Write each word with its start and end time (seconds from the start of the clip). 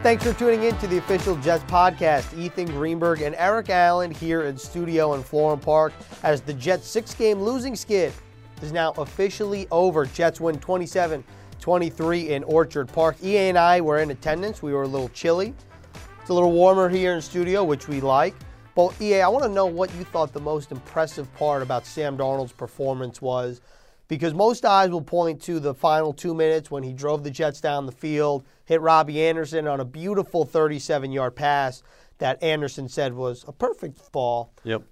Thanks 0.00 0.22
for 0.22 0.32
tuning 0.32 0.62
in 0.62 0.78
to 0.78 0.86
the 0.86 0.98
official 0.98 1.34
Jets 1.38 1.64
podcast. 1.64 2.38
Ethan 2.38 2.66
Greenberg 2.66 3.20
and 3.20 3.34
Eric 3.34 3.68
Allen 3.68 4.12
here 4.12 4.42
in 4.44 4.56
studio 4.56 5.14
in 5.14 5.24
Florham 5.24 5.60
Park 5.60 5.92
as 6.22 6.40
the 6.40 6.54
Jets' 6.54 6.86
six 6.86 7.12
game 7.14 7.42
losing 7.42 7.74
skid 7.74 8.12
is 8.62 8.70
now 8.70 8.92
officially 8.92 9.66
over. 9.72 10.06
Jets 10.06 10.40
win 10.40 10.60
27 10.60 11.24
23 11.58 12.28
in 12.28 12.44
Orchard 12.44 12.86
Park. 12.86 13.16
EA 13.24 13.48
and 13.48 13.58
I 13.58 13.80
were 13.80 13.98
in 13.98 14.12
attendance. 14.12 14.62
We 14.62 14.72
were 14.72 14.84
a 14.84 14.88
little 14.88 15.08
chilly. 15.08 15.52
It's 16.20 16.30
a 16.30 16.34
little 16.34 16.52
warmer 16.52 16.88
here 16.88 17.14
in 17.14 17.20
studio, 17.20 17.64
which 17.64 17.88
we 17.88 18.00
like. 18.00 18.36
But 18.76 18.94
EA, 19.02 19.22
I 19.22 19.28
want 19.28 19.46
to 19.46 19.50
know 19.50 19.66
what 19.66 19.92
you 19.96 20.04
thought 20.04 20.32
the 20.32 20.40
most 20.40 20.70
impressive 20.70 21.32
part 21.34 21.60
about 21.60 21.84
Sam 21.84 22.16
Darnold's 22.16 22.52
performance 22.52 23.20
was 23.20 23.60
because 24.06 24.32
most 24.32 24.64
eyes 24.64 24.90
will 24.90 25.02
point 25.02 25.42
to 25.42 25.58
the 25.58 25.74
final 25.74 26.12
two 26.12 26.34
minutes 26.34 26.70
when 26.70 26.84
he 26.84 26.92
drove 26.92 27.24
the 27.24 27.30
Jets 27.32 27.60
down 27.60 27.84
the 27.84 27.92
field, 27.92 28.44
hit 28.68 28.82
Robbie 28.82 29.24
Anderson 29.24 29.66
on 29.66 29.80
a 29.80 29.84
beautiful 29.84 30.44
37 30.44 31.10
yard 31.10 31.34
pass 31.34 31.82
that 32.18 32.42
Anderson 32.42 32.86
said 32.86 33.14
was 33.14 33.42
a 33.48 33.52
perfect 33.52 34.12
ball. 34.12 34.52
Yep. 34.62 34.82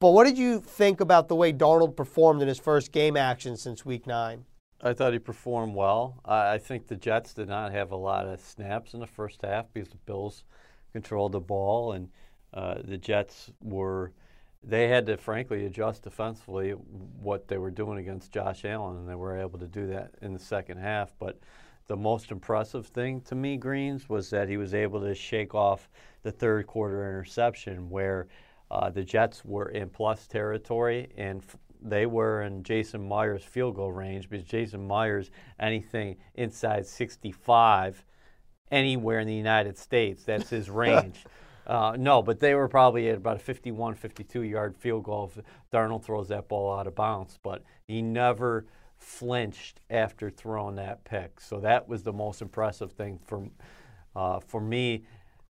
But 0.00 0.12
what 0.12 0.24
did 0.24 0.38
you 0.38 0.60
think 0.60 1.02
about 1.02 1.28
the 1.28 1.34
way 1.34 1.52
Darnold 1.52 1.94
performed 1.94 2.40
in 2.40 2.48
his 2.48 2.58
first 2.58 2.90
game 2.90 3.18
action 3.18 3.58
since 3.58 3.84
week 3.84 4.06
nine? 4.06 4.46
I 4.80 4.94
thought 4.94 5.12
he 5.12 5.18
performed 5.18 5.74
well. 5.74 6.20
I 6.24 6.54
I 6.54 6.58
think 6.58 6.86
the 6.86 6.96
Jets 6.96 7.34
did 7.34 7.48
not 7.48 7.70
have 7.72 7.92
a 7.92 7.96
lot 7.96 8.26
of 8.26 8.40
snaps 8.40 8.94
in 8.94 9.00
the 9.00 9.06
first 9.06 9.42
half 9.42 9.66
because 9.74 9.90
the 9.90 9.98
Bills 9.98 10.44
controlled 10.92 11.32
the 11.32 11.40
ball, 11.40 11.92
and 11.92 12.08
uh, 12.54 12.76
the 12.82 12.96
Jets 12.96 13.50
were. 13.60 14.12
They 14.62 14.88
had 14.88 15.06
to, 15.06 15.16
frankly, 15.16 15.66
adjust 15.66 16.02
defensively 16.02 16.70
what 16.70 17.46
they 17.46 17.58
were 17.58 17.70
doing 17.70 17.98
against 17.98 18.32
Josh 18.32 18.64
Allen, 18.64 18.96
and 18.96 19.08
they 19.08 19.14
were 19.14 19.38
able 19.38 19.58
to 19.58 19.68
do 19.68 19.86
that 19.88 20.14
in 20.22 20.32
the 20.32 20.38
second 20.38 20.78
half. 20.78 21.12
But 21.18 21.38
the 21.88 21.96
most 21.96 22.30
impressive 22.30 22.86
thing 22.86 23.20
to 23.22 23.34
me, 23.34 23.56
Greens, 23.56 24.08
was 24.08 24.30
that 24.30 24.48
he 24.48 24.56
was 24.56 24.74
able 24.74 25.00
to 25.00 25.14
shake 25.14 25.54
off 25.54 25.88
the 26.22 26.30
third 26.30 26.66
quarter 26.66 27.08
interception 27.08 27.90
where 27.90 28.28
uh, 28.70 28.90
the 28.90 29.02
Jets 29.02 29.44
were 29.44 29.70
in 29.70 29.88
plus 29.88 30.26
territory 30.26 31.08
and 31.16 31.42
f- 31.42 31.56
they 31.80 32.06
were 32.06 32.42
in 32.42 32.62
Jason 32.62 33.08
Myers' 33.08 33.42
field 33.42 33.76
goal 33.76 33.92
range 33.92 34.28
because 34.28 34.46
Jason 34.46 34.86
Myers, 34.86 35.30
anything 35.58 36.16
inside 36.34 36.86
65, 36.86 38.04
anywhere 38.70 39.20
in 39.20 39.26
the 39.26 39.34
United 39.34 39.78
States, 39.78 40.24
that's 40.24 40.50
his 40.50 40.68
range. 40.70 41.24
Uh, 41.66 41.96
no, 41.98 42.22
but 42.22 42.40
they 42.40 42.54
were 42.54 42.68
probably 42.68 43.08
at 43.08 43.16
about 43.16 43.36
a 43.36 43.40
51, 43.40 43.94
52 43.94 44.42
yard 44.42 44.76
field 44.76 45.04
goal 45.04 45.30
if 45.34 45.44
Darnold 45.72 46.02
throws 46.02 46.28
that 46.28 46.48
ball 46.48 46.78
out 46.78 46.86
of 46.86 46.94
bounds. 46.94 47.38
But 47.42 47.62
he 47.86 48.02
never 48.02 48.66
flinched 48.98 49.80
after 49.90 50.30
throwing 50.30 50.76
that 50.76 51.04
pick. 51.04 51.40
So 51.40 51.60
that 51.60 51.88
was 51.88 52.02
the 52.02 52.12
most 52.12 52.42
impressive 52.42 52.92
thing 52.92 53.18
for, 53.24 53.48
uh, 54.14 54.40
for 54.40 54.60
me. 54.60 55.04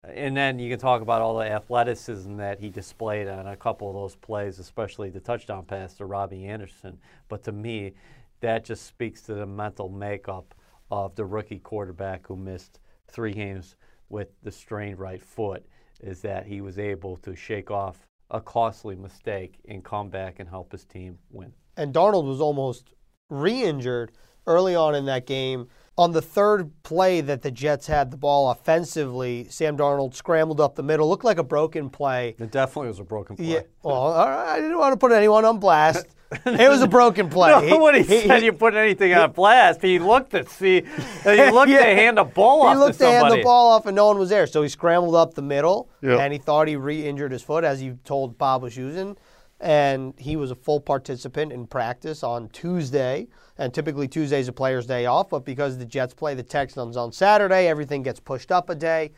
And 0.02 0.36
then 0.36 0.58
you 0.58 0.68
can 0.68 0.78
talk 0.78 1.00
about 1.00 1.22
all 1.22 1.38
the 1.38 1.50
athleticism 1.50 2.36
that 2.36 2.58
he 2.58 2.68
displayed 2.68 3.28
on 3.28 3.46
a 3.46 3.56
couple 3.56 3.88
of 3.88 3.94
those 3.94 4.16
plays, 4.16 4.58
especially 4.58 5.08
the 5.10 5.20
touchdown 5.20 5.64
pass 5.64 5.94
to 5.94 6.04
Robbie 6.04 6.44
Anderson. 6.44 6.98
But 7.28 7.42
to 7.44 7.52
me, 7.52 7.94
that 8.40 8.64
just 8.64 8.86
speaks 8.86 9.22
to 9.22 9.34
the 9.34 9.46
mental 9.46 9.88
makeup 9.88 10.54
of 10.90 11.14
the 11.14 11.24
rookie 11.24 11.58
quarterback 11.58 12.26
who 12.26 12.36
missed 12.36 12.80
three 13.08 13.32
games 13.32 13.76
with 14.08 14.28
the 14.42 14.52
strained 14.52 14.98
right 14.98 15.22
foot 15.22 15.64
is 16.00 16.20
that 16.20 16.46
he 16.46 16.60
was 16.60 16.78
able 16.78 17.16
to 17.18 17.34
shake 17.34 17.70
off 17.70 18.06
a 18.30 18.40
costly 18.40 18.94
mistake 18.94 19.58
and 19.68 19.84
come 19.84 20.08
back 20.08 20.40
and 20.40 20.48
help 20.48 20.72
his 20.72 20.84
team 20.84 21.18
win. 21.30 21.52
And 21.76 21.94
Darnold 21.94 22.24
was 22.24 22.40
almost 22.40 22.93
re 23.30 23.62
injured 23.62 24.12
early 24.46 24.74
on 24.74 24.94
in 24.94 25.06
that 25.06 25.26
game. 25.26 25.68
On 25.96 26.10
the 26.10 26.20
third 26.22 26.72
play 26.82 27.20
that 27.20 27.42
the 27.42 27.52
Jets 27.52 27.86
had 27.86 28.10
the 28.10 28.16
ball 28.16 28.50
offensively, 28.50 29.46
Sam 29.48 29.76
Darnold 29.76 30.14
scrambled 30.14 30.60
up 30.60 30.74
the 30.74 30.82
middle, 30.82 31.08
looked 31.08 31.24
like 31.24 31.38
a 31.38 31.44
broken 31.44 31.88
play. 31.88 32.34
It 32.36 32.50
definitely 32.50 32.88
was 32.88 32.98
a 32.98 33.04
broken 33.04 33.36
play. 33.36 33.44
Yeah, 33.46 33.60
well, 33.82 34.08
I 34.12 34.56
didn't 34.60 34.76
want 34.76 34.92
to 34.92 34.96
put 34.96 35.12
anyone 35.12 35.44
on 35.44 35.60
blast. 35.60 36.06
it 36.46 36.68
was 36.68 36.82
a 36.82 36.88
broken 36.88 37.28
play. 37.30 37.50
Nobody 37.70 38.02
said 38.02 38.42
you 38.42 38.52
put 38.52 38.74
anything 38.74 39.14
on 39.14 39.30
blast. 39.36 39.82
He 39.82 40.00
looked 40.00 40.32
to 40.32 40.44
see, 40.48 40.82
he 41.22 41.50
looked 41.52 41.70
Yeah. 41.70 41.84
to 41.86 41.94
hand 41.94 42.18
the 42.18 42.24
ball 42.24 42.62
off. 42.62 42.72
He 42.74 42.78
looked 42.80 42.98
to 42.98 43.04
to 43.04 43.10
hand 43.12 43.30
the 43.30 43.42
ball 43.44 43.70
off 43.70 43.86
and 43.86 43.94
no 43.94 44.08
one 44.08 44.18
was 44.18 44.30
there. 44.30 44.48
So 44.48 44.62
he 44.62 44.68
scrambled 44.68 45.14
up 45.14 45.34
the 45.34 45.42
middle 45.42 45.88
Yep. 46.02 46.18
and 46.18 46.32
he 46.32 46.40
thought 46.40 46.66
he 46.66 46.74
re 46.74 47.06
injured 47.06 47.30
his 47.30 47.42
foot, 47.42 47.62
as 47.62 47.80
you 47.80 48.00
told 48.04 48.36
Bob 48.36 48.62
Wischusen. 48.62 49.16
And 49.60 50.14
he 50.18 50.36
was 50.36 50.50
a 50.50 50.54
full 50.54 50.80
participant 50.80 51.52
in 51.52 51.66
practice 51.66 52.22
on 52.22 52.48
Tuesday. 52.48 53.28
And 53.56 53.72
typically 53.72 54.08
Tuesday 54.08 54.40
is 54.40 54.48
a 54.48 54.52
player's 54.52 54.86
day 54.86 55.06
off, 55.06 55.30
but 55.30 55.44
because 55.44 55.78
the 55.78 55.84
Jets 55.86 56.12
play 56.12 56.34
the 56.34 56.42
Texans 56.42 56.96
on 56.96 57.12
Saturday, 57.12 57.68
everything 57.68 58.02
gets 58.02 58.20
pushed 58.20 58.50
up 58.50 58.68
a 58.68 58.74
day. 58.74 59.12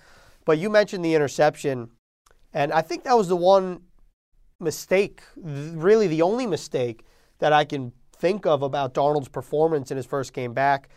But 0.45 0.59
you 0.59 0.71
mentioned 0.71 1.05
the 1.05 1.15
interception, 1.15 1.89
and 2.53 2.73
I 2.73 2.83
think 2.83 3.03
that 3.05 3.17
was 3.17 3.29
the 3.29 3.37
one 3.37 3.81
mistake, 4.61 5.23
really 5.37 6.07
the 6.07 6.23
only 6.23 6.47
mistake 6.47 7.05
that 7.39 7.53
I 7.53 7.65
can 7.65 7.93
think 8.19 8.47
of 8.47 8.63
about 8.63 8.95
Darnold's 8.95 9.29
performance 9.29 9.91
in 9.91 9.97
his 9.97 10.07
first 10.07 10.33
game 10.33 10.53
back 10.55 10.89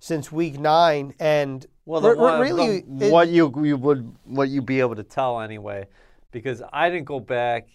since 0.00 0.30
week 0.30 0.58
nine. 0.58 1.14
And 1.18 1.64
Well, 1.86 2.00
the 2.00 2.16
one, 2.16 2.40
really, 2.40 2.80
the- 2.86 3.06
it- 3.06 3.12
what 3.12 3.28
you 3.28 3.52
you 3.64 3.76
would 3.76 4.14
what 4.24 4.48
you 4.48 4.60
be 4.60 4.80
able 4.80 4.96
to 4.96 5.02
tell 5.04 5.40
anyway, 5.40 5.86
because 6.32 6.62
I 6.72 6.90
didn't 6.90 7.06
go 7.06 7.20
back, 7.20 7.68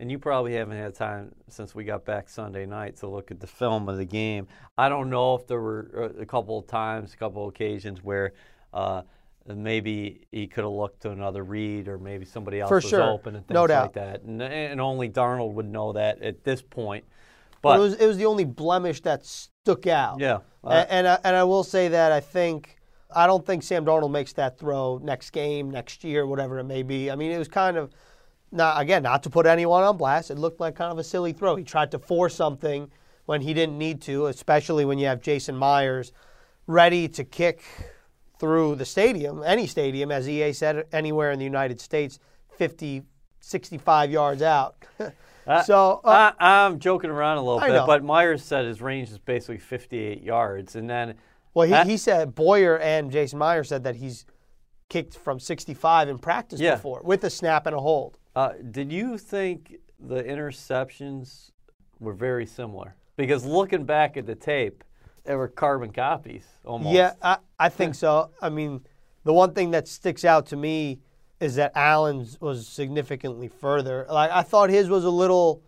and 0.00 0.10
you 0.10 0.18
probably 0.18 0.54
haven't 0.54 0.78
had 0.78 0.94
time 0.94 1.32
since 1.48 1.74
we 1.74 1.84
got 1.84 2.04
back 2.04 2.28
Sunday 2.28 2.66
night 2.66 2.96
to 2.96 3.06
look 3.06 3.30
at 3.30 3.38
the 3.38 3.46
film 3.46 3.88
of 3.88 3.96
the 3.98 4.04
game. 4.04 4.48
I 4.76 4.88
don't 4.88 5.10
know 5.10 5.34
if 5.36 5.46
there 5.46 5.60
were 5.60 6.12
uh, 6.18 6.22
a 6.22 6.26
couple 6.26 6.58
of 6.58 6.66
times, 6.66 7.14
a 7.14 7.16
couple 7.16 7.44
of 7.44 7.48
occasions 7.50 8.02
where. 8.02 8.32
Uh, 8.72 9.02
Maybe 9.46 10.26
he 10.30 10.46
could 10.46 10.64
have 10.64 10.72
looked 10.72 11.02
to 11.02 11.10
another 11.10 11.42
read, 11.42 11.88
or 11.88 11.98
maybe 11.98 12.24
somebody 12.24 12.60
else 12.60 12.68
For 12.68 12.76
was 12.76 12.84
sure. 12.88 13.02
open 13.02 13.34
and 13.34 13.46
things 13.46 13.54
No 13.54 13.64
like 13.64 13.94
that. 13.94 14.22
And, 14.22 14.40
and 14.42 14.80
only 14.80 15.08
Darnold 15.08 15.54
would 15.54 15.66
know 15.66 15.92
that 15.94 16.22
at 16.22 16.44
this 16.44 16.62
point. 16.62 17.04
but 17.62 17.70
But 17.70 17.76
it 17.76 17.80
was 17.80 17.94
it 17.94 18.06
was 18.06 18.16
the 18.18 18.26
only 18.26 18.44
blemish 18.44 19.00
that 19.00 19.24
stuck 19.24 19.86
out. 19.86 20.20
yeah, 20.20 20.40
uh, 20.62 20.84
and 20.88 21.08
I, 21.08 21.18
and 21.24 21.34
I 21.34 21.44
will 21.44 21.64
say 21.64 21.88
that 21.88 22.12
I 22.12 22.20
think 22.20 22.76
I 23.12 23.26
don't 23.26 23.44
think 23.44 23.62
Sam 23.62 23.84
Darnold 23.84 24.10
makes 24.12 24.34
that 24.34 24.58
throw 24.58 25.00
next 25.02 25.30
game, 25.30 25.70
next 25.70 26.04
year, 26.04 26.26
whatever 26.26 26.58
it 26.58 26.64
may 26.64 26.82
be. 26.82 27.10
I 27.10 27.16
mean, 27.16 27.32
it 27.32 27.38
was 27.38 27.48
kind 27.48 27.76
of 27.76 27.90
not 28.52 28.80
again 28.80 29.02
not 29.02 29.22
to 29.22 29.30
put 29.30 29.46
anyone 29.46 29.82
on 29.82 29.96
blast. 29.96 30.30
It 30.30 30.38
looked 30.38 30.60
like 30.60 30.74
kind 30.74 30.92
of 30.92 30.98
a 30.98 31.04
silly 31.04 31.32
throw. 31.32 31.56
He 31.56 31.64
tried 31.64 31.90
to 31.92 31.98
force 31.98 32.34
something 32.34 32.90
when 33.26 33.40
he 33.40 33.54
didn't 33.54 33.78
need 33.78 34.00
to, 34.02 34.26
especially 34.26 34.84
when 34.84 34.98
you 34.98 35.06
have 35.06 35.20
Jason 35.20 35.56
Myers 35.56 36.12
ready 36.66 37.08
to 37.08 37.24
kick 37.24 37.62
through 38.38 38.74
the 38.76 38.84
stadium, 38.84 39.42
any 39.44 39.66
stadium, 39.66 40.10
as 40.10 40.28
EA 40.28 40.52
said, 40.52 40.86
anywhere 40.92 41.30
in 41.30 41.38
the 41.38 41.44
United 41.44 41.80
States, 41.80 42.18
50, 42.56 43.02
65 43.40 44.10
yards 44.10 44.40
out. 44.42 44.76
so 45.64 46.00
uh, 46.04 46.32
I, 46.40 46.64
I'm 46.64 46.78
joking 46.78 47.10
around 47.10 47.36
a 47.36 47.42
little 47.42 47.60
I 47.60 47.68
bit, 47.68 47.74
know. 47.74 47.86
but 47.86 48.02
Myers 48.02 48.42
said 48.42 48.64
his 48.64 48.80
range 48.80 49.10
is 49.10 49.18
basically 49.18 49.58
58 49.58 50.22
yards, 50.22 50.74
and 50.74 50.88
then 50.88 51.14
Well, 51.52 51.68
he, 51.68 51.90
he 51.90 51.96
said 51.98 52.34
Boyer 52.34 52.78
and 52.78 53.10
Jason 53.10 53.38
Myers 53.38 53.68
said 53.68 53.84
that 53.84 53.96
he's 53.96 54.24
kicked 54.88 55.16
from 55.16 55.38
65 55.38 56.08
in 56.08 56.18
practice 56.18 56.60
Yeah. 56.60 56.74
before 56.76 57.02
with 57.04 57.22
a 57.24 57.30
snap 57.30 57.66
and 57.66 57.76
a 57.76 57.80
hold. 57.80 58.16
Uh, 58.34 58.52
did 58.70 58.92
you 58.92 59.18
think 59.18 59.76
the 59.98 60.22
interceptions 60.22 61.50
were 61.98 62.14
very 62.14 62.46
similar? 62.46 62.94
Because 63.16 63.44
looking 63.44 63.84
back 63.84 64.16
at 64.16 64.26
the 64.26 64.34
tape, 64.34 64.84
they 65.24 65.34
were 65.34 65.48
carbon 65.48 65.92
copies 65.92 66.44
almost. 66.64 66.94
Yeah, 66.94 67.14
I, 67.22 67.38
I 67.58 67.68
think 67.78 67.94
so. 67.94 68.30
I 68.40 68.48
mean, 68.48 68.80
the 69.24 69.32
one 69.32 69.52
thing 69.52 69.72
that 69.72 69.88
sticks 69.88 70.24
out 70.24 70.46
to 70.46 70.56
me 70.56 71.00
is 71.40 71.54
that 71.56 71.72
Allen's 71.74 72.40
was 72.40 72.66
significantly 72.66 73.48
further. 73.48 74.06
Like 74.08 74.30
I 74.30 74.42
thought 74.42 74.70
his 74.70 74.88
was 74.88 75.04
a 75.04 75.10
little 75.10 75.62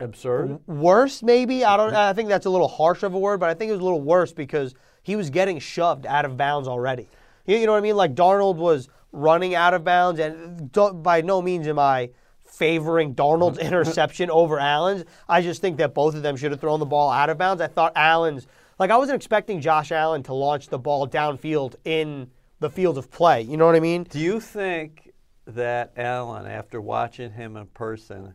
Absurd. 0.00 0.60
worse, 0.66 1.22
maybe. 1.22 1.64
I 1.64 1.76
don't. 1.76 1.94
I 1.94 2.12
think 2.12 2.28
that's 2.28 2.46
a 2.46 2.50
little 2.50 2.68
harsh 2.68 3.02
of 3.02 3.14
a 3.14 3.18
word, 3.18 3.40
but 3.40 3.48
I 3.48 3.54
think 3.54 3.70
it 3.70 3.72
was 3.72 3.80
a 3.80 3.84
little 3.84 4.02
worse 4.02 4.32
because 4.32 4.74
he 5.02 5.16
was 5.16 5.30
getting 5.30 5.58
shoved 5.58 6.06
out 6.06 6.24
of 6.24 6.36
bounds 6.36 6.68
already. 6.68 7.08
You, 7.46 7.58
you 7.58 7.66
know 7.66 7.72
what 7.72 7.78
I 7.78 7.82
mean? 7.82 7.96
Like 7.96 8.14
Darnold 8.14 8.56
was 8.56 8.88
running 9.14 9.54
out 9.54 9.74
of 9.74 9.84
bounds, 9.84 10.20
and 10.20 10.70
by 11.02 11.20
no 11.20 11.40
means 11.40 11.66
am 11.66 11.78
I 11.78 12.10
favoring 12.44 13.14
Darnold's 13.14 13.58
mm-hmm. 13.58 13.66
interception 13.66 14.30
over 14.30 14.58
Allen's. 14.58 15.04
I 15.28 15.42
just 15.42 15.60
think 15.60 15.78
that 15.78 15.94
both 15.94 16.14
of 16.14 16.22
them 16.22 16.36
should 16.36 16.50
have 16.50 16.60
thrown 16.60 16.78
the 16.78 16.86
ball 16.86 17.10
out 17.10 17.30
of 17.30 17.38
bounds. 17.38 17.60
I 17.60 17.66
thought 17.66 17.92
Allen's 17.96 18.46
like 18.78 18.90
I 18.90 18.96
wasn't 18.96 19.16
expecting 19.16 19.60
Josh 19.60 19.92
Allen 19.92 20.22
to 20.24 20.34
launch 20.34 20.68
the 20.68 20.78
ball 20.78 21.08
downfield 21.08 21.76
in 21.84 22.30
the 22.60 22.70
field 22.70 22.98
of 22.98 23.10
play. 23.10 23.42
You 23.42 23.56
know 23.56 23.66
what 23.66 23.76
I 23.76 23.80
mean? 23.80 24.04
Do 24.04 24.18
you 24.18 24.40
think 24.40 25.12
that 25.46 25.92
Allen, 25.96 26.46
after 26.46 26.80
watching 26.80 27.32
him 27.32 27.56
in 27.56 27.66
person, 27.66 28.34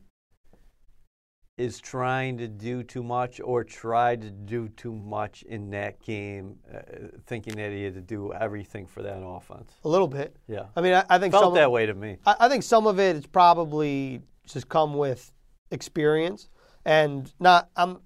is 1.59 1.81
trying 1.81 2.37
to 2.37 2.47
do 2.47 2.81
too 2.81 3.03
much 3.03 3.41
or 3.43 3.65
tried 3.65 4.21
to 4.21 4.31
do 4.31 4.69
too 4.69 4.95
much 4.95 5.43
in 5.43 5.69
that 5.69 6.01
game, 6.01 6.55
uh, 6.73 6.79
thinking 7.27 7.53
that 7.57 7.73
he 7.73 7.83
had 7.83 7.93
to 7.93 8.01
do 8.01 8.31
everything 8.31 8.87
for 8.87 9.03
that 9.03 9.21
offense. 9.21 9.73
A 9.83 9.89
little 9.89 10.07
bit. 10.07 10.37
Yeah. 10.47 10.67
I 10.77 10.81
mean, 10.81 10.93
I, 10.93 11.03
I 11.09 11.19
think 11.19 11.33
Felt 11.33 11.43
some, 11.43 11.53
that 11.55 11.69
way 11.69 11.85
to 11.85 11.93
me. 11.93 12.17
I, 12.25 12.35
I 12.39 12.49
think 12.49 12.63
some 12.63 12.87
of 12.87 12.97
it 12.97 13.17
is 13.17 13.27
probably 13.27 14.21
just 14.47 14.69
come 14.69 14.93
with 14.93 15.31
experience 15.69 16.49
and 16.85 17.31
not. 17.39 17.69
I'm. 17.75 17.99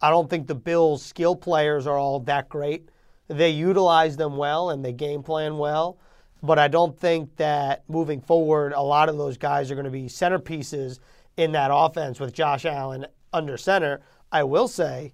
I 0.00 0.10
don't 0.10 0.30
think 0.30 0.46
the 0.46 0.54
Bills' 0.54 1.02
skill 1.02 1.34
players 1.34 1.86
are 1.86 1.98
all 1.98 2.20
that 2.20 2.48
great. 2.48 2.90
They 3.28 3.50
utilize 3.50 4.16
them 4.16 4.36
well 4.36 4.70
and 4.70 4.84
they 4.84 4.92
game 4.92 5.22
plan 5.22 5.56
well, 5.56 5.98
but 6.42 6.58
I 6.58 6.68
don't 6.68 6.98
think 6.98 7.34
that 7.36 7.84
moving 7.88 8.20
forward, 8.20 8.72
a 8.74 8.82
lot 8.82 9.08
of 9.08 9.16
those 9.16 9.38
guys 9.38 9.70
are 9.70 9.74
going 9.74 9.86
to 9.86 9.90
be 9.90 10.04
centerpieces 10.04 10.98
in 11.36 11.52
that 11.52 11.70
offense 11.72 12.20
with 12.20 12.32
Josh 12.32 12.64
Allen 12.64 13.06
under 13.32 13.56
center. 13.56 14.00
I 14.30 14.44
will 14.44 14.68
say 14.68 15.12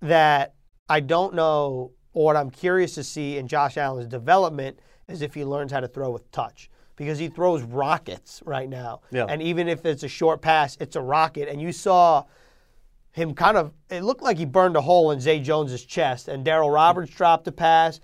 that 0.00 0.54
I 0.88 1.00
don't 1.00 1.34
know, 1.34 1.92
or 2.12 2.26
what 2.26 2.36
I'm 2.36 2.50
curious 2.50 2.94
to 2.94 3.04
see 3.04 3.38
in 3.38 3.48
Josh 3.48 3.76
Allen's 3.76 4.06
development 4.06 4.78
is 5.08 5.22
if 5.22 5.34
he 5.34 5.44
learns 5.44 5.72
how 5.72 5.80
to 5.80 5.88
throw 5.88 6.10
with 6.10 6.30
touch. 6.30 6.70
Because 6.96 7.18
he 7.18 7.28
throws 7.28 7.62
rockets 7.62 8.42
right 8.46 8.68
now. 8.68 9.02
Yeah. 9.10 9.26
And 9.28 9.42
even 9.42 9.68
if 9.68 9.84
it's 9.84 10.02
a 10.02 10.08
short 10.08 10.40
pass, 10.40 10.78
it's 10.80 10.96
a 10.96 11.00
rocket. 11.02 11.46
And 11.46 11.60
you 11.60 11.70
saw 11.70 12.24
him 13.12 13.34
kind 13.34 13.58
of, 13.58 13.72
it 13.90 14.02
looked 14.02 14.22
like 14.22 14.38
he 14.38 14.46
burned 14.46 14.76
a 14.76 14.80
hole 14.80 15.10
in 15.10 15.20
Zay 15.20 15.40
Jones's 15.40 15.84
chest. 15.84 16.28
And 16.28 16.44
Darryl 16.44 16.72
Roberts 16.72 17.12
dropped 17.12 17.46
a 17.48 17.52
pass 17.52 18.00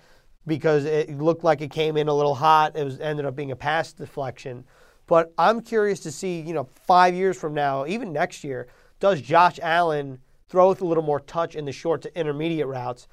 because 0.46 0.84
it 0.84 1.18
looked 1.18 1.42
like 1.42 1.62
it 1.62 1.70
came 1.70 1.96
in 1.96 2.08
a 2.08 2.14
little 2.14 2.34
hot. 2.34 2.76
It 2.76 2.84
was 2.84 3.00
ended 3.00 3.24
up 3.24 3.34
being 3.34 3.52
a 3.52 3.56
pass 3.56 3.94
deflection. 3.94 4.64
But 5.12 5.34
I'm 5.36 5.60
curious 5.60 6.00
to 6.04 6.10
see, 6.10 6.40
you 6.40 6.54
know, 6.54 6.64
five 6.86 7.14
years 7.14 7.36
from 7.38 7.52
now, 7.52 7.84
even 7.84 8.14
next 8.14 8.42
year, 8.42 8.68
does 8.98 9.20
Josh 9.20 9.60
Allen 9.60 10.18
throw 10.48 10.70
with 10.70 10.80
a 10.80 10.86
little 10.86 11.02
more 11.02 11.20
touch 11.20 11.54
in 11.54 11.66
the 11.66 11.72
short 11.72 12.00
to 12.00 12.18
intermediate 12.18 12.66
routes 12.66 13.08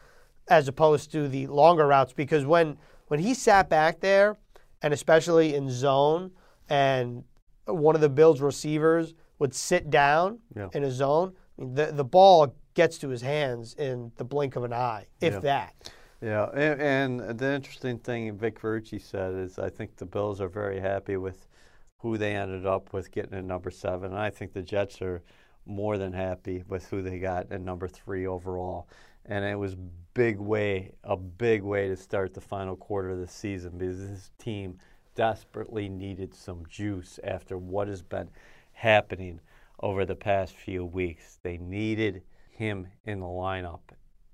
as 0.47 0.69
opposed 0.69 1.11
to 1.11 1.27
the 1.27 1.45
longer 1.47 1.85
routes? 1.87 2.13
Because 2.13 2.45
when 2.45 2.77
when 3.09 3.19
he 3.19 3.33
sat 3.33 3.67
back 3.67 3.99
there, 3.99 4.37
and 4.81 4.93
especially 4.93 5.55
in 5.55 5.69
zone, 5.69 6.31
and 6.69 7.25
one 7.65 7.95
of 7.95 8.01
the 8.01 8.07
Bills 8.07 8.39
receivers 8.39 9.13
would 9.39 9.53
sit 9.53 9.89
down 9.89 10.39
Yeah. 10.55 10.69
in 10.71 10.85
a 10.85 10.91
zone, 10.91 11.33
I 11.57 11.61
mean, 11.61 11.73
the 11.75 11.87
the 11.87 12.05
ball 12.05 12.55
gets 12.75 12.97
to 12.99 13.09
his 13.09 13.23
hands 13.23 13.73
in 13.73 14.13
the 14.15 14.23
blink 14.23 14.55
of 14.55 14.63
an 14.63 14.71
eye, 14.71 15.07
if 15.19 15.33
Yeah. 15.33 15.39
that. 15.39 15.91
Yeah, 16.21 16.45
and, 16.53 17.19
and 17.19 17.37
the 17.37 17.55
interesting 17.55 17.99
thing 17.99 18.37
Vic 18.37 18.57
Verci 18.61 19.01
said 19.01 19.33
is 19.33 19.59
I 19.59 19.69
think 19.69 19.97
the 19.97 20.05
Bills 20.05 20.39
are 20.39 20.47
very 20.47 20.79
happy 20.79 21.17
with 21.17 21.48
who 21.99 22.17
they 22.17 22.35
ended 22.35 22.65
up 22.65 22.93
with 22.93 23.11
getting 23.11 23.37
at 23.37 23.43
number 23.43 23.69
seven. 23.69 24.11
And 24.11 24.19
I 24.19 24.29
think 24.29 24.53
the 24.53 24.61
Jets 24.61 25.01
are 25.01 25.21
more 25.65 25.97
than 25.97 26.13
happy 26.13 26.63
with 26.67 26.87
who 26.89 27.01
they 27.01 27.19
got 27.19 27.51
at 27.51 27.61
number 27.61 27.87
three 27.87 28.25
overall. 28.25 28.87
And 29.25 29.45
it 29.45 29.57
was 29.57 29.75
big 30.13 30.39
way, 30.39 30.91
a 31.03 31.15
big 31.15 31.61
way 31.61 31.87
to 31.87 31.95
start 31.95 32.33
the 32.33 32.41
final 32.41 32.75
quarter 32.75 33.11
of 33.11 33.19
the 33.19 33.27
season 33.27 33.77
because 33.77 33.99
this 33.99 34.31
team 34.39 34.79
desperately 35.15 35.89
needed 35.89 36.33
some 36.33 36.63
juice 36.69 37.19
after 37.23 37.57
what 37.57 37.87
has 37.87 38.01
been 38.01 38.29
happening 38.71 39.39
over 39.81 40.05
the 40.05 40.15
past 40.15 40.55
few 40.55 40.85
weeks. 40.85 41.39
They 41.43 41.57
needed 41.57 42.23
him 42.49 42.87
in 43.05 43.19
the 43.19 43.25
lineup. 43.25 43.81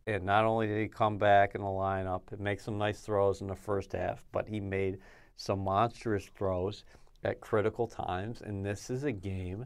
And 0.07 0.23
not 0.23 0.45
only 0.45 0.67
did 0.67 0.79
he 0.79 0.87
come 0.87 1.17
back 1.17 1.55
in 1.55 1.61
the 1.61 1.67
lineup 1.67 2.31
and 2.31 2.39
make 2.39 2.59
some 2.59 2.77
nice 2.77 2.99
throws 2.99 3.41
in 3.41 3.47
the 3.47 3.55
first 3.55 3.93
half, 3.93 4.23
but 4.31 4.47
he 4.47 4.59
made 4.59 4.99
some 5.35 5.59
monstrous 5.59 6.25
throws 6.25 6.83
at 7.25 7.41
critical 7.41 7.87
times. 7.87 8.41
And 8.41 8.63
this 8.63 8.89
is 8.89 9.03
a 9.03 9.11
game, 9.11 9.65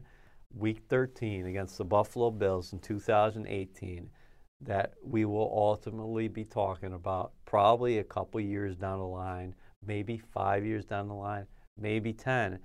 week 0.54 0.82
13 0.88 1.46
against 1.46 1.78
the 1.78 1.84
Buffalo 1.84 2.30
Bills 2.30 2.72
in 2.72 2.78
2018, 2.80 4.08
that 4.62 4.94
we 5.02 5.24
will 5.24 5.52
ultimately 5.54 6.26
be 6.26 6.44
talking 6.44 6.94
about 6.94 7.32
probably 7.44 7.98
a 7.98 8.04
couple 8.04 8.40
years 8.40 8.76
down 8.76 8.98
the 8.98 9.04
line, 9.04 9.54
maybe 9.86 10.18
five 10.18 10.64
years 10.64 10.84
down 10.84 11.08
the 11.08 11.14
line, 11.14 11.46
maybe 11.78 12.12
10. 12.12 12.58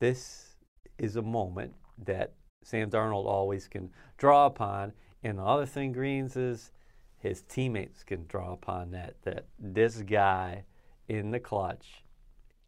This 0.00 0.56
is 0.98 1.16
a 1.16 1.22
moment 1.22 1.72
that 2.04 2.34
Sam 2.62 2.90
Darnold 2.90 3.26
always 3.26 3.68
can 3.68 3.90
draw 4.18 4.46
upon. 4.46 4.92
And 5.22 5.38
the 5.38 5.42
other 5.42 5.66
thing, 5.66 5.92
Greens, 5.92 6.36
is 6.36 6.72
his 7.18 7.42
teammates 7.42 8.02
can 8.02 8.26
draw 8.26 8.52
upon 8.52 8.90
that. 8.92 9.16
That 9.22 9.46
this 9.58 10.02
guy 10.02 10.64
in 11.08 11.30
the 11.30 11.40
clutch 11.40 12.04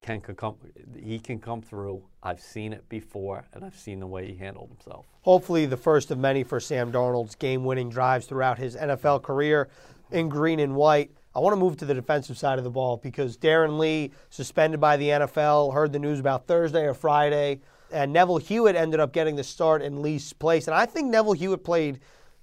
can, 0.03 0.21
come, 0.21 0.57
he 1.01 1.19
can 1.19 1.39
come 1.39 1.63
through. 1.63 2.03
I've 2.23 2.41
seen 2.41 2.73
it 2.73 2.89
before, 2.89 3.45
and 3.55 3.65
I've 3.65 3.77
seen 3.77 4.01
the 4.01 4.07
way 4.07 4.27
he 4.27 4.37
handled 4.37 4.69
himself. 4.69 5.07
hopefully 5.23 5.67
the 5.67 5.77
first 5.77 6.11
of 6.11 6.19
many 6.19 6.43
for 6.43 6.61
Sam 6.61 6.93
Darnold's 6.93 7.37
game 7.37 7.65
winning 7.65 7.89
drives 7.89 8.27
throughout 8.27 8.59
his 8.59 8.77
NFL 8.77 9.23
career 9.23 9.69
in 10.11 10.29
green 10.29 10.59
and 10.61 10.75
white. 10.75 11.11
I 11.35 11.39
want 11.39 11.53
to 11.55 11.61
move 11.61 11.77
to 11.79 11.85
the 11.87 11.95
defensive 11.95 12.37
side 12.37 12.59
of 12.59 12.65
the 12.65 12.71
ball 12.71 12.99
because 12.99 13.39
Darron 13.39 13.79
Lee 13.79 14.11
suspended 14.29 14.81
by 14.81 14.97
the 14.97 15.09
NFL, 15.09 15.73
heard 15.73 15.93
the 15.93 15.99
news 15.99 16.21
about 16.21 16.47
Thursday 16.47 16.85
or 16.85 16.95
Friday, 16.95 17.61
and 17.91 18.13
Neville 18.13 18.39
Hewitt 18.39 18.77
ended 18.77 19.01
up 19.01 19.13
getting 19.13 19.37
the 19.37 19.45
start 19.45 19.83
in 19.83 20.03
Lee's 20.03 20.33
place. 20.33 20.67
And 20.67 20.75
I 20.75 20.85
think 20.85 21.09
Neville 21.09 21.33
Hewitt 21.33 21.65
played 21.65 22.01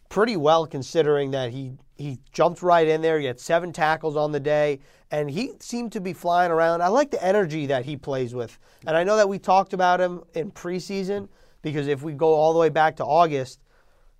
pretty 0.07 0.37
well 0.37 0.65
considering 0.65 1.31
that 1.31 1.51
he 1.51 1.73
he 1.99 2.17
jumped 2.31 2.63
right 2.63 2.87
in 2.87 3.01
there. 3.01 3.19
He 3.19 3.25
had 3.25 3.41
seven 3.41 3.73
tackles 3.73 4.15
on 4.15 4.31
the 4.31 4.39
day, 4.39 4.79
and 5.11 5.29
he 5.29 5.51
seemed 5.59 5.91
to 5.91 5.99
be 5.99 6.13
flying 6.13 6.49
around. 6.49 6.81
I 6.81 6.87
like 6.87 7.11
the 7.11 7.23
energy 7.23 7.65
that 7.65 7.83
he 7.83 7.97
plays 7.97 8.33
with, 8.33 8.57
and 8.87 8.95
I 8.95 9.03
know 9.03 9.17
that 9.17 9.27
we 9.27 9.37
talked 9.37 9.73
about 9.73 9.99
him 9.99 10.23
in 10.33 10.49
preseason 10.49 11.27
because 11.61 11.87
if 11.87 12.01
we 12.01 12.13
go 12.13 12.33
all 12.33 12.53
the 12.53 12.59
way 12.59 12.69
back 12.69 12.95
to 12.95 13.05
August, 13.05 13.59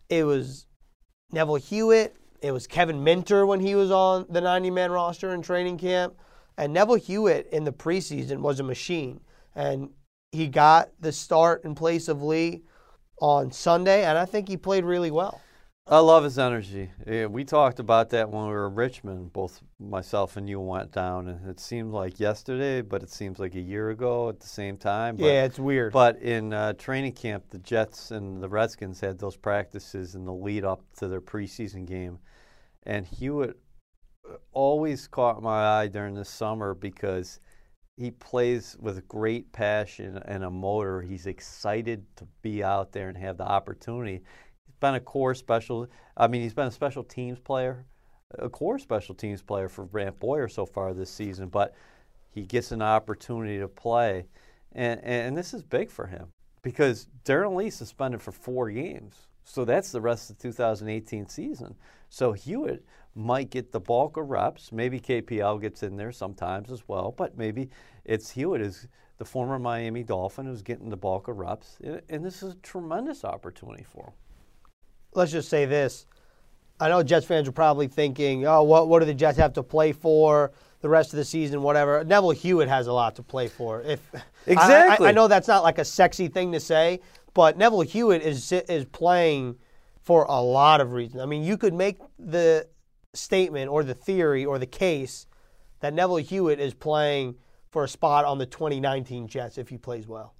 it 0.09 0.25
was 0.25 0.67
Neville 1.31 1.55
Hewitt, 1.55 2.17
it 2.41 2.51
was 2.51 2.67
Kevin 2.67 3.01
Minter 3.01 3.45
when 3.45 3.61
he 3.61 3.75
was 3.75 3.91
on 3.91 4.25
the 4.29 4.41
90-man 4.41 4.91
roster 4.91 5.33
in 5.33 5.41
training 5.41 5.77
camp, 5.77 6.15
and 6.57 6.73
Neville 6.73 6.95
Hewitt 6.95 7.47
in 7.53 7.63
the 7.63 7.71
preseason 7.71 8.39
was 8.39 8.59
a 8.59 8.63
machine, 8.63 9.21
and 9.55 9.89
he 10.33 10.47
got 10.47 10.89
the 10.99 11.13
start 11.13 11.63
in 11.63 11.75
place 11.75 12.09
of 12.09 12.21
Lee 12.21 12.63
on 13.21 13.53
Sunday, 13.53 14.03
and 14.03 14.17
I 14.17 14.25
think 14.25 14.49
he 14.49 14.57
played 14.57 14.83
really 14.83 15.11
well. 15.11 15.39
I 15.91 15.97
love 15.97 16.23
his 16.23 16.37
energy. 16.37 16.91
Yeah, 17.07 17.25
we 17.25 17.43
talked 17.43 17.79
about 17.79 18.11
that 18.11 18.29
when 18.29 18.43
we 18.43 18.51
were 18.51 18.67
in 18.67 18.75
Richmond. 18.75 19.33
Both 19.33 19.63
myself 19.79 20.37
and 20.37 20.47
you 20.47 20.59
went 20.59 20.91
down, 20.91 21.27
and 21.27 21.49
it 21.49 21.59
seemed 21.59 21.93
like 21.93 22.19
yesterday, 22.19 22.81
but 22.81 23.01
it 23.01 23.09
seems 23.09 23.39
like 23.39 23.55
a 23.55 23.59
year 23.59 23.89
ago 23.89 24.29
at 24.29 24.39
the 24.39 24.47
same 24.47 24.77
time. 24.77 25.15
But, 25.15 25.25
yeah, 25.25 25.45
it's 25.45 25.57
weird. 25.57 25.91
But 25.91 26.21
in 26.21 26.53
uh, 26.53 26.73
training 26.73 27.13
camp, 27.13 27.45
the 27.49 27.57
Jets 27.57 28.11
and 28.11 28.39
the 28.39 28.47
Redskins 28.47 28.99
had 28.99 29.17
those 29.17 29.35
practices 29.35 30.13
in 30.13 30.25
the 30.25 30.33
lead 30.33 30.63
up 30.63 30.83
to 30.99 31.07
their 31.07 31.21
preseason 31.21 31.87
game, 31.87 32.19
and 32.83 33.07
Hewitt 33.07 33.57
uh, 34.29 34.35
always 34.51 35.07
caught 35.07 35.41
my 35.41 35.79
eye 35.79 35.87
during 35.87 36.13
the 36.13 36.25
summer 36.25 36.75
because 36.75 37.39
he 37.97 38.11
plays 38.11 38.77
with 38.79 39.07
great 39.07 39.51
passion 39.51 40.21
and 40.25 40.43
a 40.43 40.51
motor. 40.51 41.01
He's 41.01 41.25
excited 41.25 42.05
to 42.17 42.27
be 42.43 42.63
out 42.63 42.91
there 42.91 43.09
and 43.09 43.17
have 43.17 43.37
the 43.37 43.47
opportunity. 43.47 44.21
Been 44.79 44.95
a 44.95 44.99
core 44.99 45.35
special. 45.35 45.87
I 46.15 46.27
mean, 46.27 46.41
he's 46.41 46.53
been 46.53 46.67
a 46.67 46.71
special 46.71 47.03
teams 47.03 47.39
player, 47.39 47.85
a 48.37 48.49
core 48.49 48.79
special 48.79 49.15
teams 49.15 49.41
player 49.41 49.67
for 49.67 49.85
Brant 49.85 50.19
Boyer 50.19 50.47
so 50.47 50.65
far 50.65 50.93
this 50.93 51.09
season. 51.09 51.49
But 51.49 51.75
he 52.31 52.43
gets 52.43 52.71
an 52.71 52.81
opportunity 52.81 53.59
to 53.59 53.67
play, 53.67 54.25
and 54.71 55.03
and 55.03 55.35
this 55.35 55.53
is 55.53 55.63
big 55.63 55.89
for 55.89 56.07
him 56.07 56.27
because 56.61 57.07
Darron 57.25 57.55
Lee 57.55 57.69
suspended 57.69 58.21
for 58.21 58.31
four 58.31 58.69
games, 58.69 59.27
so 59.43 59.65
that's 59.65 59.91
the 59.91 60.01
rest 60.01 60.29
of 60.29 60.37
the 60.37 60.43
2018 60.43 61.27
season. 61.27 61.75
So 62.09 62.31
Hewitt 62.33 62.85
might 63.15 63.49
get 63.49 63.71
the 63.71 63.79
bulk 63.79 64.17
of 64.17 64.29
reps. 64.29 64.71
Maybe 64.71 64.99
KPL 64.99 65.59
gets 65.59 65.83
in 65.83 65.97
there 65.97 66.11
sometimes 66.11 66.71
as 66.71 66.87
well, 66.87 67.13
but 67.17 67.37
maybe 67.37 67.69
it's 68.05 68.29
Hewitt 68.29 68.61
is 68.61 68.87
the 69.17 69.25
former 69.25 69.59
Miami 69.59 70.03
Dolphin 70.03 70.45
who's 70.45 70.61
getting 70.61 70.89
the 70.89 70.97
bulk 70.97 71.27
of 71.27 71.37
reps, 71.37 71.77
and 71.81 72.23
this 72.23 72.41
is 72.41 72.53
a 72.53 72.57
tremendous 72.57 73.25
opportunity 73.25 73.83
for 73.83 74.05
him. 74.05 74.13
Let's 75.13 75.31
just 75.31 75.49
say 75.49 75.65
this. 75.65 76.05
I 76.79 76.87
know 76.89 77.03
Jets 77.03 77.25
fans 77.25 77.47
are 77.47 77.51
probably 77.53 77.87
thinking, 77.87 78.45
oh, 78.47 78.63
what, 78.63 78.87
what 78.87 78.99
do 78.99 79.05
the 79.05 79.13
Jets 79.13 79.37
have 79.37 79.53
to 79.53 79.63
play 79.63 79.91
for 79.91 80.51
the 80.81 80.87
rest 80.87 81.11
of 81.11 81.17
the 81.17 81.25
season, 81.25 81.61
whatever. 81.61 82.03
Neville 82.05 82.31
Hewitt 82.31 82.69
has 82.69 82.87
a 82.87 82.93
lot 82.93 83.15
to 83.17 83.23
play 83.23 83.47
for. 83.47 83.81
If 83.81 83.99
I- 84.15 84.21
Exactly. 84.47 85.07
I, 85.07 85.09
I 85.09 85.13
know 85.13 85.27
that's 85.27 85.47
not 85.47 85.61
like 85.63 85.77
a 85.77 85.85
sexy 85.85 86.29
thing 86.29 86.53
to 86.53 86.59
say, 86.59 87.01
but 87.33 87.57
Neville 87.57 87.81
Hewitt 87.81 88.21
is 88.21 88.51
is 88.51 88.85
playing 88.85 89.57
for 90.01 90.23
a 90.23 90.41
lot 90.41 90.79
of 90.81 90.93
reasons. 90.93 91.21
I 91.21 91.25
mean, 91.25 91.43
you 91.43 91.57
could 91.57 91.73
make 91.73 91.97
the 92.17 92.65
statement 93.13 93.69
or 93.69 93.83
the 93.83 93.93
theory 93.93 94.45
or 94.45 94.57
the 94.57 94.65
case 94.65 95.27
that 95.81 95.93
Neville 95.93 96.17
Hewitt 96.17 96.59
is 96.59 96.73
playing 96.73 97.35
for 97.69 97.83
a 97.83 97.87
spot 97.87 98.23
on 98.25 98.37
the 98.37 98.45
2019 98.45 99.27
Jets 99.27 99.57
if 99.57 99.69
he 99.69 99.77
plays 99.77 100.07
well. 100.07 100.33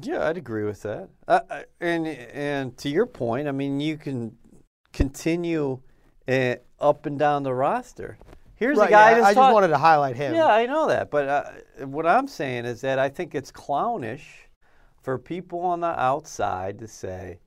Yeah, 0.00 0.26
I'd 0.26 0.38
agree 0.38 0.64
with 0.64 0.82
that. 0.82 1.10
Uh, 1.28 1.40
uh, 1.50 1.62
and 1.80 2.06
and 2.06 2.76
to 2.78 2.88
your 2.88 3.06
point, 3.06 3.46
I 3.46 3.52
mean, 3.52 3.78
you 3.80 3.98
can 3.98 4.36
continue 4.92 5.80
uh, 6.26 6.56
up 6.80 7.06
and 7.06 7.18
down 7.18 7.42
the 7.42 7.52
roster. 7.52 8.16
Here's 8.54 8.78
Right, 8.78 8.88
a 8.88 8.90
guy 8.90 9.10
yeah, 9.10 9.14
that's 9.16 9.26
I 9.26 9.34
just 9.34 9.52
wanted 9.52 9.68
to 9.68 9.78
highlight 9.78 10.16
him. 10.16 10.34
Yeah, 10.34 10.46
I 10.46 10.66
know 10.66 10.86
that, 10.88 11.10
but 11.10 11.28
uh, 11.28 11.86
what 11.86 12.06
I'm 12.06 12.28
saying 12.28 12.64
is 12.64 12.80
that 12.82 12.98
I 12.98 13.08
think 13.08 13.34
it's 13.34 13.50
clownish 13.50 14.48
for 15.02 15.18
people 15.18 15.60
on 15.60 15.80
the 15.80 16.00
outside 16.00 16.78
to 16.78 16.88
say 16.88 17.40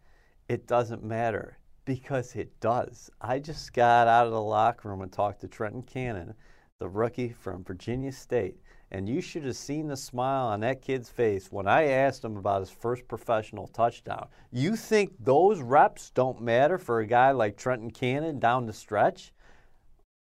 it 0.49 0.67
doesn't 0.67 1.03
matter 1.03 1.57
because 1.85 2.35
it 2.35 2.59
does. 2.59 3.09
I 3.21 3.39
just 3.39 3.73
got 3.73 4.07
out 4.07 4.27
of 4.27 4.33
the 4.33 4.41
locker 4.41 4.89
room 4.89 5.01
and 5.01 5.11
talked 5.11 5.41
to 5.41 5.47
Trenton 5.47 5.83
Cannon, 5.83 6.33
the 6.79 6.89
rookie 6.89 7.29
from 7.29 7.63
Virginia 7.63 8.11
State, 8.11 8.59
and 8.91 9.09
you 9.09 9.21
should 9.21 9.43
have 9.43 9.55
seen 9.55 9.87
the 9.87 9.97
smile 9.97 10.47
on 10.47 10.59
that 10.61 10.81
kid's 10.81 11.09
face 11.09 11.51
when 11.51 11.67
I 11.67 11.85
asked 11.85 12.23
him 12.23 12.37
about 12.37 12.61
his 12.61 12.69
first 12.69 13.07
professional 13.07 13.67
touchdown. 13.67 14.27
You 14.51 14.75
think 14.75 15.13
those 15.19 15.61
reps 15.61 16.11
don't 16.11 16.41
matter 16.41 16.77
for 16.77 16.99
a 16.99 17.07
guy 17.07 17.31
like 17.31 17.57
Trenton 17.57 17.91
Cannon 17.91 18.39
down 18.39 18.65
the 18.65 18.73
stretch? 18.73 19.33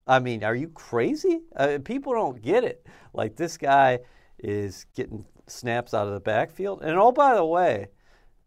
I 0.07 0.19
mean, 0.19 0.43
are 0.43 0.55
you 0.55 0.69
crazy? 0.69 1.41
Uh, 1.55 1.79
people 1.83 2.13
don't 2.13 2.41
get 2.41 2.63
it. 2.63 2.85
Like 3.13 3.35
this 3.35 3.57
guy 3.57 3.99
is 4.39 4.85
getting 4.95 5.25
snaps 5.47 5.93
out 5.93 6.07
of 6.07 6.13
the 6.13 6.19
backfield, 6.19 6.81
and 6.81 6.97
oh 6.97 7.11
by 7.11 7.35
the 7.35 7.45
way, 7.45 7.87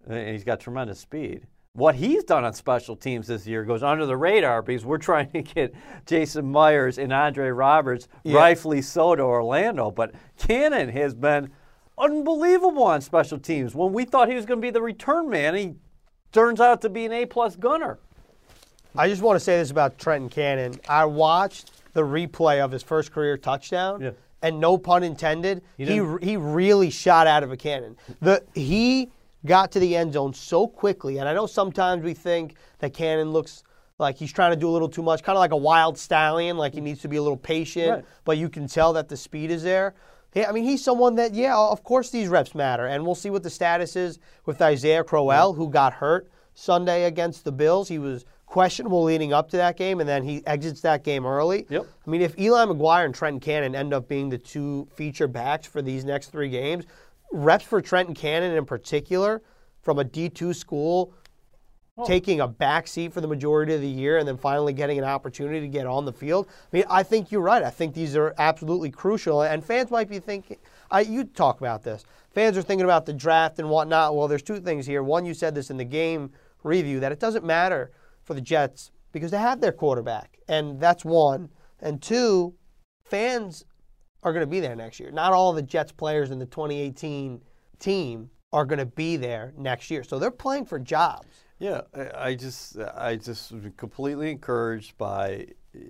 and 0.07 0.29
he's 0.29 0.45
got 0.45 0.61
tremendous 0.61 1.01
speed. 1.01 1.47
What 1.77 1.95
he's 1.95 2.25
done 2.25 2.43
on 2.45 2.55
special 2.55 2.97
teams 2.97 3.27
this 3.27 3.47
year 3.47 3.63
goes 3.63 3.83
under 3.83 4.07
the 4.07 4.17
radar 4.17 4.63
because 4.63 4.87
we're 4.87 4.97
trying 4.97 5.31
to 5.33 5.43
get 5.43 5.75
Jason 6.07 6.51
Myers 6.51 6.97
and 6.99 7.13
Andre 7.13 7.51
Roberts, 7.51 8.09
Yeah. 8.25 8.39
rightfully 8.39 8.81
so, 8.81 9.15
to 9.15 9.23
Orlando. 9.23 9.91
But 9.91 10.15
Cannon 10.39 10.89
has 10.89 11.15
been 11.15 11.51
unbelievable 11.99 12.83
on 12.85 13.03
special 13.03 13.39
teams. 13.39 13.75
When 13.75 13.93
we 13.93 14.07
thought 14.07 14.29
he 14.29 14.35
was 14.35 14.47
going 14.47 14.59
to 14.61 14.67
be 14.67 14.71
the 14.71 14.81
return 14.81 15.29
man, 15.29 15.55
he 15.55 15.75
turns 16.33 16.61
out 16.61 16.81
to 16.83 16.89
be 16.89 17.05
an 17.05 17.13
A 17.13 17.27
plus 17.27 17.57
gunner. 17.57 17.99
I 18.97 19.09
just 19.09 19.21
want 19.21 19.37
to 19.37 19.41
say 19.45 19.59
this 19.59 19.71
about 19.71 19.99
Trenton 19.99 20.31
Cannon. 20.31 20.81
I 20.89 21.05
watched 21.05 21.73
the 21.93 22.03
replay 22.03 22.61
of 22.65 22.71
his 22.73 22.83
first 22.83 23.13
career 23.13 23.37
touchdown, 23.37 24.01
Yeah. 24.01 24.11
and 24.43 24.59
no 24.61 24.79
pun 24.79 25.03
intended, 25.03 25.63
he 25.77 25.85
didn't- 25.85 26.23
he 26.25 26.39
really 26.39 26.89
shot 26.89 27.27
out 27.27 27.43
of 27.43 27.53
a 27.53 27.57
cannon. 27.59 27.97
The 28.23 28.43
he 28.55 29.11
got 29.47 29.73
to 29.73 29.81
the 29.81 29.97
end 29.97 30.13
zone 30.13 30.35
so 30.35 30.67
quickly, 30.67 31.19
and 31.19 31.29
I 31.29 31.35
know 31.35 31.47
sometimes 31.47 32.03
we 32.05 32.15
think 32.15 32.55
that 32.81 32.93
Cannon 32.93 33.31
looks 33.31 33.63
like 33.99 34.17
he's 34.19 34.33
trying 34.33 34.51
to 34.53 34.57
do 34.57 34.69
a 34.69 34.73
little 34.73 34.89
too 34.91 35.03
much, 35.03 35.23
kind 35.23 35.37
of 35.37 35.41
like 35.41 35.53
a 35.53 35.57
wild 35.57 35.97
stallion, 35.97 36.59
like 36.59 36.75
he 36.75 36.81
needs 36.83 37.01
to 37.01 37.09
be 37.09 37.17
a 37.17 37.23
little 37.23 37.37
patient, 37.39 37.91
Right. 37.91 38.05
but 38.25 38.37
you 38.39 38.49
can 38.51 38.67
tell 38.69 38.93
that 38.93 39.09
the 39.09 39.17
speed 39.17 39.51
is 39.51 39.63
there. 39.63 39.95
Yeah, 40.35 40.51
I 40.51 40.53
mean, 40.53 40.65
he's 40.65 40.85
someone 40.85 41.15
that, 41.15 41.33
yeah, 41.33 41.57
of 41.57 41.83
course 41.83 42.11
these 42.11 42.29
reps 42.29 42.55
matter. 42.55 42.85
And 42.87 43.07
we'll 43.07 43.15
see 43.15 43.31
what 43.31 43.43
the 43.43 43.49
status 43.49 43.97
is 43.97 44.19
with 44.45 44.61
Isaiah 44.61 45.03
Crowell, 45.03 45.55
who 45.55 45.71
got 45.71 45.95
hurt 45.95 46.29
Sunday 46.53 47.05
against 47.05 47.45
the 47.45 47.53
Bills. 47.53 47.89
He 47.89 47.99
was 47.99 48.27
questionable 48.45 49.03
leading 49.03 49.33
up 49.33 49.49
to 49.51 49.57
that 49.57 49.79
game, 49.79 49.99
and 49.99 50.07
then 50.09 50.23
he 50.23 50.47
exits 50.47 50.83
that 50.83 51.03
game 51.03 51.25
early. 51.25 51.67
Yep. 51.71 51.87
I 52.07 52.11
mean, 52.11 52.21
if 52.21 52.39
Eli 52.39 52.67
McGuire 52.67 53.07
and 53.07 53.15
Trenton 53.15 53.41
Cannon 53.41 53.75
end 53.75 53.95
up 53.95 54.09
being 54.09 54.29
the 54.29 54.37
two 54.39 54.87
feature 54.95 55.27
backs 55.27 55.67
for 55.67 55.81
these 55.81 56.05
next 56.05 56.29
three 56.29 56.51
games, 56.51 56.85
reps 57.33 57.65
for 57.65 57.81
Trenton 57.81 58.15
Cannon 58.15 58.57
in 58.57 58.65
particular 58.65 59.43
from 59.83 59.99
a 59.99 60.05
D2 60.05 60.55
school 60.55 61.15
oh. 61.99 62.07
taking 62.07 62.41
a 62.41 62.49
back 62.49 62.87
seat 62.87 63.13
for 63.13 63.21
the 63.21 63.29
majority 63.29 63.75
of 63.75 63.81
the 63.81 63.89
year 63.89 64.19
and 64.19 64.27
then 64.27 64.37
finally 64.37 64.73
getting 64.73 64.99
an 64.99 65.05
opportunity 65.05 65.61
to 65.61 65.69
get 65.69 65.87
on 65.87 66.05
the 66.05 66.13
field. 66.13 66.47
I 66.49 66.77
mean, 66.77 66.85
I 66.89 67.03
think 67.03 67.31
you're 67.31 67.41
right. 67.41 67.63
I 67.63 67.71
think 67.71 67.95
these 67.95 68.17
are 68.17 68.35
absolutely 68.39 68.91
crucial. 68.91 69.43
And 69.43 69.65
fans 69.65 69.91
might 69.91 70.09
be 70.09 70.19
thinking, 70.19 70.59
I, 70.91 71.01
you 71.01 71.25
talk 71.25 71.61
about 71.61 71.83
this. 71.83 72.05
Fans 72.33 72.57
are 72.57 72.63
thinking 72.63 72.85
about 72.85 73.07
the 73.07 73.13
draft 73.13 73.59
and 73.59 73.69
whatnot. 73.69 74.15
Well, 74.15 74.29
there's 74.29 74.43
two 74.43 74.61
things 74.61 74.87
here. 74.87 75.03
One, 75.03 75.25
you 75.25 75.35
said 75.35 75.55
this 75.55 75.71
in 75.71 75.77
the 75.77 75.85
game 75.85 76.33
review 76.63 77.01
that 77.01 77.13
it 77.13 77.21
doesn't 77.21 77.45
matter 77.45 77.93
for 78.23 78.35
the 78.35 78.41
Jets 78.41 78.91
because 79.13 79.31
they 79.31 79.39
have 79.39 79.61
their 79.61 79.73
quarterback. 79.73 80.39
And 80.49 80.79
that's 80.79 81.05
one. 81.05 81.49
And 81.81 82.03
two, 82.03 82.55
fans 83.05 83.65
are 84.27 84.33
going 84.33 84.43
to 84.43 84.51
be 84.51 84.59
there 84.59 84.75
next 84.75 84.99
year. 84.99 85.13
Not 85.13 85.33
all 85.33 85.53
the 85.53 85.63
Jets 85.63 85.93
players 85.93 86.33
in 86.33 86.41
the 86.41 86.47
2018 86.47 87.41
team 87.79 88.29
are 88.53 88.65
going 88.65 88.81
to 88.81 88.85
be 88.87 89.17
there 89.17 89.53
next 89.57 89.89
year. 89.89 90.03
So 90.03 90.19
they're 90.19 90.33
playing 90.33 90.65
for 90.67 90.81
jobs. 90.81 91.29
Yeah, 91.61 91.83
I- 92.17 92.35
just 92.35 92.77
I 92.77 93.17
just 93.17 93.53
completely 93.77 94.33
encouraged 94.33 94.99
by 94.99 95.47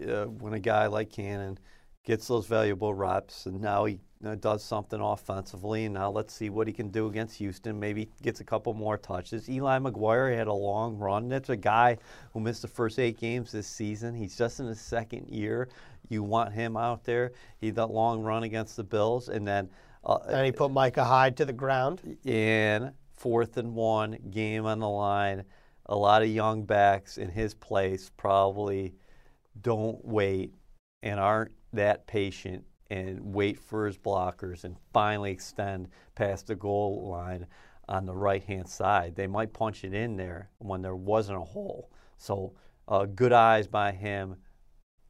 uh, 0.06 0.26
when 0.26 0.52
a 0.52 0.60
guy 0.60 0.86
like 0.86 1.10
Cannon 1.10 1.58
gets 2.04 2.28
those 2.28 2.46
valuable 2.46 2.92
reps, 2.92 3.46
and 3.46 3.58
now 3.60 3.86
he 3.86 4.00
uh, 4.24 4.34
does 4.36 4.64
something 4.64 5.00
offensively, 5.00 5.84
and 5.84 5.94
now 5.94 6.10
let's 6.10 6.32
see 6.32 6.48
what 6.50 6.66
he 6.66 6.72
can 6.72 6.88
do 6.88 7.06
against 7.06 7.36
Houston. 7.36 7.78
Maybe 7.78 8.08
gets 8.22 8.40
a 8.40 8.44
couple 8.44 8.72
more 8.74 8.96
touches. 8.96 9.48
Eli 9.48 9.78
McGuire 9.78 10.36
had 10.36 10.46
a 10.46 10.52
long 10.52 10.96
run. 10.96 11.28
That's 11.28 11.50
a 11.50 11.56
guy 11.56 11.98
who 12.32 12.40
missed 12.40 12.62
the 12.62 12.68
first 12.68 12.98
eight 12.98 13.18
games 13.18 13.52
this 13.52 13.66
season. 13.66 14.14
He's 14.14 14.36
just 14.36 14.60
in 14.60 14.66
his 14.66 14.80
second 14.80 15.28
year. 15.28 15.68
You 16.08 16.22
want 16.22 16.52
him 16.52 16.76
out 16.76 17.04
there. 17.04 17.32
He 17.58 17.66
had 17.66 17.76
that 17.76 17.88
long 17.90 18.22
run 18.22 18.44
against 18.44 18.76
the 18.76 18.84
Bills, 18.84 19.28
and 19.28 19.46
then. 19.46 19.68
Uh, 20.04 20.18
And 20.28 20.46
he 20.46 20.52
put 20.52 20.70
Micah 20.70 21.04
Hyde 21.04 21.36
to 21.38 21.44
the 21.44 21.52
ground. 21.52 22.16
in 22.24 22.92
fourth 23.16 23.56
and 23.56 23.74
one, 23.74 24.18
game 24.30 24.66
on 24.66 24.78
the 24.78 24.88
line. 24.88 25.44
A 25.86 25.96
lot 25.96 26.22
of 26.22 26.28
young 26.28 26.64
backs 26.64 27.16
in 27.18 27.28
his 27.28 27.54
place 27.54 28.10
probably 28.16 28.94
don't 29.62 30.04
wait 30.04 30.52
and 31.02 31.18
aren't 31.18 31.52
that 31.72 32.06
patient 32.06 32.64
and 32.90 33.34
wait 33.34 33.58
for 33.58 33.86
his 33.86 33.98
blockers 33.98 34.64
and 34.64 34.76
finally 34.92 35.30
extend 35.30 35.88
past 36.14 36.46
the 36.46 36.54
goal 36.54 37.08
line 37.08 37.46
on 37.88 38.06
the 38.06 38.14
right 38.14 38.42
hand 38.44 38.68
side. 38.68 39.14
They 39.14 39.26
might 39.26 39.52
punch 39.52 39.84
it 39.84 39.94
in 39.94 40.16
there 40.16 40.50
when 40.58 40.82
there 40.82 40.96
wasn't 40.96 41.38
a 41.38 41.44
hole. 41.44 41.90
So, 42.18 42.54
uh, 42.88 43.06
good 43.06 43.32
eyes 43.32 43.66
by 43.66 43.92
him, 43.92 44.36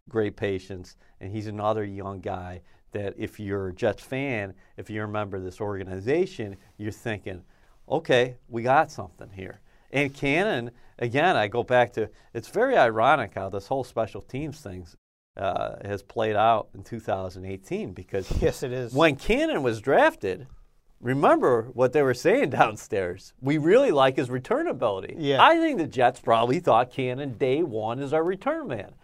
great 0.09 0.37
patience, 0.37 0.97
and 1.21 1.31
he's 1.31 1.47
another 1.47 1.85
young 1.85 2.21
guy 2.21 2.63
that 2.93 3.15
if 3.19 3.39
you're 3.39 3.69
a 3.69 3.75
Jets 3.75 4.03
fan, 4.03 4.55
if 4.77 4.89
you're 4.89 5.05
a 5.05 5.09
member 5.09 5.37
of 5.37 5.45
this 5.45 5.61
organization, 5.61 6.57
you're 6.79 6.93
thinking, 6.93 7.43
okay, 7.89 8.37
we 8.49 8.63
got 8.63 8.91
something 8.91 9.31
here. 9.31 9.61
And 9.93 10.13
Cannon, 10.13 10.71
again, 10.99 11.37
I 11.37 11.49
go 11.49 11.63
back 11.63 11.93
to 11.95 12.09
it's 12.35 12.49
very 12.49 12.77
ironic 12.77 13.35
how 13.35 13.49
this 13.49 13.67
whole 13.67 13.85
special 13.85 14.21
teams 14.21 14.61
thing 14.61 14.87
uh, 15.37 15.77
has 15.85 16.03
played 16.03 16.37
out 16.37 16.69
in 16.75 16.83
2018 16.83 17.93
because 17.93 18.31
Yes, 18.41 18.63
it 18.63 18.73
is. 18.73 18.93
when 18.93 19.17
Cannon 19.17 19.63
was 19.63 19.81
drafted, 19.81 20.47
remember 21.01 21.69
what 21.75 21.93
they 21.93 22.03
were 22.03 22.15
saying 22.15 22.51
downstairs. 22.61 23.33
We 23.41 23.59
really 23.59 23.91
like 23.91 24.17
his 24.17 24.31
return 24.31 24.67
ability. 24.67 25.15
Yeah. 25.19 25.43
I 25.45 25.59
think 25.59 25.79
the 25.79 25.87
Jets 25.87 26.21
probably 26.21 26.61
thought 26.61 26.91
Cannon 26.91 27.37
day 27.39 27.63
one 27.63 27.99
is 28.01 28.13
our 28.13 28.25
return 28.25 28.69
man. 28.69 28.95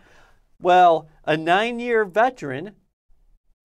Well, 0.61 1.09
a 1.25 1.37
nine 1.37 1.79
year 1.81 2.05
veteran 2.05 2.73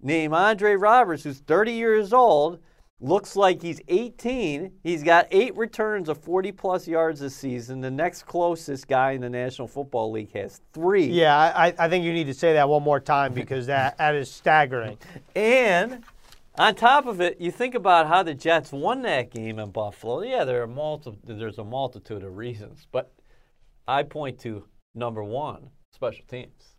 named 0.01 0.33
Andre 0.33 0.75
Roberts, 0.75 1.24
who's 1.24 1.39
30 1.39 1.71
years 1.74 2.12
old, 2.13 2.59
looks 3.00 3.36
like 3.36 3.62
he's 3.62 3.80
18. 3.88 4.72
He's 4.84 5.04
got 5.04 5.27
eight 5.32 5.56
returns 5.56 6.10
of 6.10 6.18
40 6.18 6.51
plus 6.51 6.88
yards 6.88 7.20
this 7.20 7.36
season. 7.36 7.80
The 7.82 7.92
next 7.92 8.24
closest 8.24 8.88
guy 8.88 9.12
in 9.12 9.22
the 9.22 9.30
National 9.30 9.68
Football 9.68 10.12
League 10.12 10.32
has 10.34 10.62
three. 10.74 11.06
yeah, 11.06 11.38
I, 11.38 11.74
I 11.77 11.89
think 11.89 12.04
you 12.06 12.13
need 12.13 12.25
to 12.27 12.34
say 12.34 12.54
that 12.54 12.68
one 12.68 12.84
more 12.84 13.00
time 13.00 13.34
because 13.36 13.68
that, 13.68 13.98
that 13.98 14.16
is 14.16 14.32
staggering. 14.32 14.98
And 15.36 16.04
on 16.58 16.74
top 16.74 17.06
of 17.06 17.22
it, 17.22 17.39
you 17.39 17.51
think 17.51 17.75
about 17.75 18.08
how 18.08 18.24
the 18.24 18.34
Jets 18.34 18.72
won 18.72 19.04
that 19.04 19.32
game 19.32 19.60
in 19.60 19.70
Buffalo. 19.70 20.24
Yeah, 20.24 20.44
there 20.44 20.63
are 20.63 20.68
multi- 20.68 21.18
there's 21.24 21.60
a 21.60 21.63
multitude 21.63 22.24
of 22.24 22.36
reasons, 22.36 22.88
but 22.92 23.13
I 23.88 24.04
point 24.04 24.39
to 24.39 24.66
number 24.96 25.24
one, 25.24 25.70
special 25.94 26.25
teams. 26.27 26.74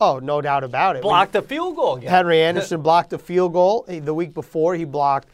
Oh, 0.00 0.18
no 0.18 0.42
doubt 0.42 0.64
about 0.64 0.96
it. 0.96 1.02
Blocked 1.02 1.32
the 1.32 1.40
field 1.40 1.76
goal 1.76 1.96
again. 1.96 2.10
Henry 2.10 2.42
Anderson 2.42 2.82
blocked 2.82 3.12
a 3.14 3.18
field 3.18 3.54
goal 3.54 3.86
the 3.88 4.12
week 4.12 4.34
before. 4.34 4.74
He 4.74 4.84
blocked 4.84 5.28
a 5.28 5.30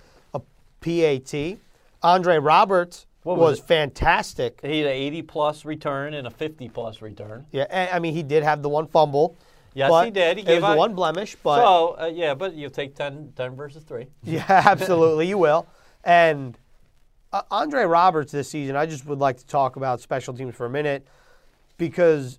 PAT. 0.81 1.59
Andre 2.03 2.39
Roberts 2.39 3.07
was, 3.25 3.39
was 3.39 3.61
fantastic. 3.61 4.61
He 4.63 4.81
had 4.81 4.89
an 4.89 4.93
80 4.97 5.23
plus 5.23 5.65
return 5.65 6.15
and 6.15 6.27
a 6.27 6.31
50 6.31 6.69
plus 6.71 7.03
return. 7.03 7.47
Yeah, 7.53 7.67
and, 7.71 7.91
I 7.91 7.99
mean 7.99 8.15
he 8.15 8.23
did 8.23 8.43
have 8.43 8.63
the 8.63 8.69
one 8.69 8.87
fumble. 8.87 9.37
Yes, 9.75 10.05
he 10.05 10.11
did. 10.11 10.37
He 10.37 10.43
gave 10.43 10.65
out- 10.65 10.77
one 10.77 10.95
blemish, 10.95 11.37
but 11.43 11.59
so, 11.59 11.97
uh, 12.01 12.07
yeah, 12.13 12.35
but 12.35 12.55
you'll 12.55 12.71
take 12.71 12.97
10, 12.97 13.35
10 13.37 13.55
versus 13.55 13.85
3. 13.85 14.07
Yeah, 14.25 14.45
absolutely, 14.49 15.29
you 15.29 15.39
will. 15.39 15.67
And 16.03 16.59
uh, 17.33 17.43
Andre 17.51 17.85
Roberts 17.85 18.33
this 18.33 18.49
season, 18.49 18.75
I 18.75 18.87
just 18.87 19.07
would 19.07 19.21
like 19.21 19.37
to 19.37 19.47
talk 19.47 19.77
about 19.77 20.01
special 20.01 20.35
teams 20.35 20.57
for 20.57 20.67
a 20.67 20.71
minute 20.71 21.07
because 21.79 22.39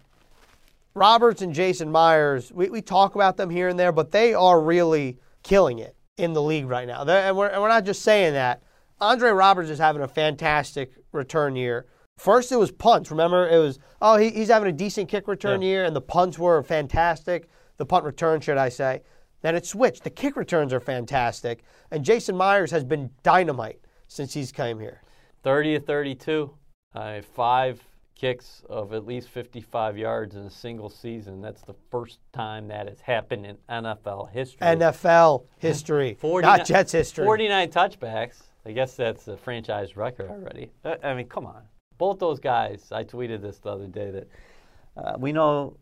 Roberts 0.94 1.42
and 1.42 1.54
Jason 1.54 1.90
Myers, 1.90 2.52
we, 2.52 2.70
we 2.70 2.82
talk 2.82 3.16
about 3.16 3.38
them 3.38 3.50
here 3.50 3.70
and 3.70 3.80
there, 3.80 3.94
but 3.94 4.12
they 4.12 4.34
are 4.34 4.60
really 4.60 5.18
killing 5.44 5.80
it 5.80 5.96
in 6.22 6.34
the 6.34 6.42
league 6.42 6.68
right 6.68 6.88
now. 6.88 7.02
And, 7.04 7.36
we're, 7.36 7.48
and 7.48 7.62
we're 7.62 7.68
not 7.68 7.84
just 7.84 8.04
saying 8.04 8.34
that. 8.34 8.62
Andre 9.00 9.32
Roberts 9.32 9.70
is 9.70 9.80
having 9.80 10.04
a 10.04 10.08
fantastic 10.08 10.92
return 11.12 11.56
year. 11.56 11.88
First, 12.18 12.52
it 12.52 12.58
was 12.58 12.72
punts. 12.72 13.10
Remember, 13.10 13.50
it 13.50 13.58
was, 13.58 13.80
oh, 14.02 14.18
he, 14.18 14.30
he's 14.30 14.50
having 14.50 14.70
a 14.70 14.72
decent 14.72 15.10
kick 15.10 15.28
return 15.28 15.62
Yeah. 15.62 15.68
year, 15.70 15.86
and 15.86 15.96
the 15.96 16.02
punts 16.02 16.38
were 16.38 16.62
fantastic. 16.62 17.50
The 17.78 17.86
punt 17.86 18.06
return, 18.06 18.40
should 18.42 18.58
I 18.58 18.70
say. 18.70 19.02
Then 19.42 19.56
it 19.56 19.66
switched. 19.66 20.04
The 20.04 20.12
kick 20.12 20.36
returns 20.36 20.72
are 20.72 20.80
fantastic. 20.80 21.64
And 21.90 22.06
Jason 22.06 22.38
Myers 22.38 22.70
has 22.70 22.84
been 22.84 23.10
dynamite 23.24 23.80
since 24.08 24.36
he's 24.36 24.52
came 24.52 24.80
here. 24.80 25.02
30 25.42 25.80
to 25.80 25.86
32. 25.86 26.52
Uh, 26.94 27.22
five 27.34 27.82
kicks 28.22 28.62
of 28.70 28.94
at 28.94 29.04
least 29.08 29.30
55 29.30 29.98
yards 29.98 30.36
in 30.36 30.44
a 30.44 30.50
single 30.50 30.90
season. 30.90 31.42
That's 31.42 31.64
the 31.64 31.74
first 31.90 32.20
time 32.34 32.68
that 32.68 32.88
has 32.88 33.02
happened 33.02 33.48
in 33.48 33.58
NFL 33.68 34.30
history. 34.30 34.60
NFL 34.62 35.46
history, 35.58 36.16
49 36.20 36.58
not 36.58 36.68
Jets 36.68 36.92
history. 36.92 37.26
49 37.26 37.72
touchbacks. 37.72 38.44
I 38.64 38.74
guess 38.74 38.96
that's 38.96 39.28
a 39.28 39.36
franchise 39.36 39.98
record 39.98 40.30
already. 40.30 40.70
Uh, 40.86 40.98
I 41.04 41.16
mean, 41.16 41.28
come 41.28 41.48
on. 41.48 41.64
both 41.98 42.20
those 42.20 42.40
guys. 42.40 42.92
I 42.92 43.04
tweeted 43.04 43.42
this 43.42 43.58
the 43.58 43.72
other 43.72 43.88
day 43.88 44.12
that 44.12 44.28
uh, 44.96 45.16
we 45.18 45.32
know 45.32 45.78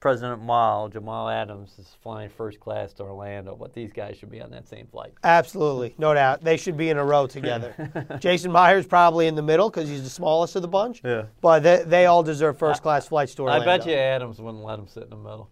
President 0.00 0.42
Mall, 0.42 0.88
Jamal 0.88 1.28
Adams, 1.28 1.74
is 1.78 1.96
flying 2.02 2.28
first 2.28 2.60
class 2.60 2.92
to 2.94 3.02
Orlando, 3.02 3.56
but 3.56 3.72
these 3.72 3.92
guys 3.92 4.16
should 4.16 4.30
be 4.30 4.40
on 4.40 4.50
that 4.50 4.68
same 4.68 4.86
flight. 4.86 5.14
Absolutely, 5.24 5.94
no 5.98 6.12
doubt. 6.12 6.44
They 6.44 6.56
should 6.56 6.76
be 6.76 6.90
in 6.90 6.98
a 6.98 7.04
row 7.04 7.26
together. 7.26 8.16
Jason 8.20 8.52
Myers 8.52 8.86
probably 8.86 9.26
in 9.26 9.34
the 9.34 9.42
middle 9.42 9.70
because 9.70 9.88
he's 9.88 10.02
the 10.02 10.10
smallest 10.10 10.54
of 10.54 10.62
the 10.62 10.68
bunch. 10.68 11.00
Yeah. 11.02 11.24
But 11.40 11.62
they, 11.62 11.82
they 11.84 12.06
all 12.06 12.22
deserve 12.22 12.58
first 12.58 12.82
class 12.82 13.08
flights 13.08 13.34
to 13.36 13.42
Orlando. 13.42 13.70
I 13.70 13.78
bet 13.78 13.86
you 13.86 13.94
Adams 13.94 14.40
wouldn't 14.40 14.64
let 14.64 14.78
him 14.78 14.86
sit 14.86 15.04
in 15.04 15.10
the 15.10 15.16
middle. 15.16 15.50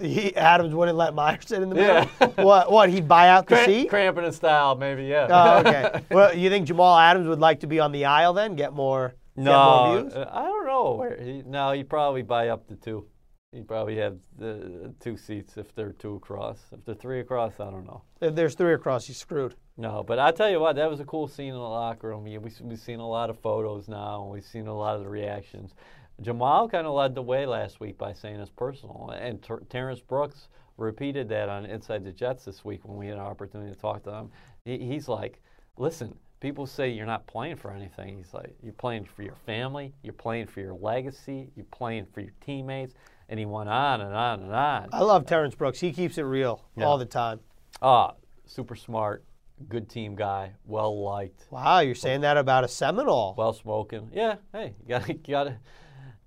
He, 0.00 0.34
Adams 0.36 0.74
wouldn't 0.74 0.96
let 0.96 1.14
Myers 1.14 1.44
sit 1.46 1.62
in 1.62 1.68
the 1.68 1.74
middle. 1.74 2.08
Yeah. 2.20 2.26
what? 2.42 2.70
What? 2.70 2.90
He'd 2.90 3.08
buy 3.08 3.28
out 3.28 3.46
the 3.46 3.56
Cramp, 3.56 3.70
seat? 3.70 3.88
cramping 3.88 4.24
in 4.24 4.32
style, 4.32 4.74
maybe, 4.74 5.04
yeah. 5.04 5.26
Oh, 5.30 5.58
okay. 5.58 6.02
well, 6.10 6.34
you 6.34 6.50
think 6.50 6.66
Jamal 6.66 6.98
Adams 6.98 7.28
would 7.28 7.40
like 7.40 7.60
to 7.60 7.66
be 7.66 7.80
on 7.80 7.92
the 7.92 8.04
aisle 8.04 8.32
then, 8.32 8.56
get 8.56 8.72
more, 8.72 9.14
get 9.36 9.44
more 9.44 9.54
no, 9.54 10.00
views? 10.00 10.14
uh, 10.14 10.30
I 10.32 10.42
don't 10.44 10.66
know. 10.66 10.94
Where 10.94 11.20
he, 11.20 11.42
no, 11.46 11.72
he'd 11.72 11.88
probably 11.88 12.22
buy 12.22 12.48
up 12.48 12.68
to 12.68 12.76
two. 12.76 13.06
He'd 13.52 13.68
probably 13.68 13.96
have 13.96 14.16
the 14.38 14.94
two 14.98 15.18
seats 15.18 15.58
if 15.58 15.74
they're 15.74 15.92
two 15.92 16.14
across. 16.14 16.58
If 16.72 16.86
they're 16.86 16.94
three 16.94 17.20
across, 17.20 17.60
I 17.60 17.70
don't 17.70 17.84
know. 17.84 18.02
If 18.22 18.34
there's 18.34 18.54
three 18.54 18.72
across, 18.72 19.06
he's 19.06 19.18
screwed. 19.18 19.54
No, 19.76 20.02
but 20.02 20.18
I 20.18 20.30
tell 20.30 20.48
you 20.48 20.58
what, 20.58 20.76
that 20.76 20.88
was 20.88 21.00
a 21.00 21.04
cool 21.04 21.28
scene 21.28 21.48
in 21.48 21.54
the 21.54 21.60
locker 21.60 22.08
room. 22.08 22.24
We, 22.24 22.38
we've 22.38 22.78
seen 22.78 23.00
a 23.00 23.08
lot 23.08 23.28
of 23.28 23.38
photos 23.40 23.88
now, 23.88 24.22
and 24.22 24.30
we've 24.30 24.44
seen 24.44 24.68
a 24.68 24.76
lot 24.76 24.96
of 24.96 25.02
the 25.02 25.08
reactions. 25.08 25.74
Jamal 26.22 26.68
kind 26.68 26.86
of 26.86 26.94
led 26.94 27.14
the 27.14 27.22
way 27.22 27.44
last 27.44 27.78
week 27.78 27.98
by 27.98 28.14
saying 28.14 28.40
it's 28.40 28.50
personal, 28.50 29.10
and 29.14 29.42
Ter- 29.42 29.60
Terrence 29.68 30.00
Brooks 30.00 30.48
repeated 30.78 31.28
that 31.28 31.48
on 31.50 31.66
Inside 31.66 32.04
the 32.04 32.12
Jets 32.12 32.46
this 32.46 32.64
week 32.64 32.80
when 32.84 32.96
we 32.96 33.08
had 33.08 33.16
an 33.16 33.22
opportunity 33.22 33.74
to 33.74 33.78
talk 33.78 34.02
to 34.04 34.12
him. 34.12 34.30
He, 34.64 34.78
he's 34.78 35.08
like, 35.08 35.42
"Listen, 35.76 36.14
people 36.40 36.66
say 36.66 36.88
you're 36.90 37.06
not 37.06 37.26
playing 37.26 37.56
for 37.56 37.70
anything. 37.70 38.16
He's 38.16 38.32
like, 38.32 38.54
you're 38.62 38.72
playing 38.72 39.04
for 39.04 39.22
your 39.22 39.36
family, 39.46 39.92
you're 40.02 40.12
playing 40.12 40.46
for 40.46 40.60
your 40.60 40.74
legacy, 40.74 41.50
you're 41.54 41.66
playing 41.66 42.06
for 42.06 42.20
your 42.20 42.32
teammates." 42.40 42.94
And 43.32 43.38
he 43.38 43.46
went 43.46 43.70
on 43.70 44.02
and 44.02 44.14
on 44.14 44.42
and 44.42 44.52
on. 44.52 44.88
I 44.92 45.00
love 45.00 45.24
Terrence 45.24 45.54
Brooks. 45.54 45.80
He 45.80 45.90
keeps 45.90 46.18
it 46.18 46.22
real 46.24 46.62
Yeah. 46.76 46.84
all 46.84 46.98
the 46.98 47.06
time. 47.06 47.40
Ah, 47.80 48.12
super 48.44 48.76
smart, 48.76 49.24
good 49.70 49.88
team 49.88 50.14
guy, 50.14 50.52
well 50.66 51.02
liked. 51.02 51.46
Wow, 51.50 51.78
you're 51.78 51.94
saying 51.94 52.20
that 52.20 52.36
about 52.36 52.62
a 52.64 52.68
Seminole. 52.68 53.34
well 53.38 53.54
spoken. 53.54 54.10
Yeah, 54.12 54.34
hey, 54.52 54.74
you 54.82 54.86
gotta, 54.86 55.12
you 55.14 55.18
gotta, 55.30 55.56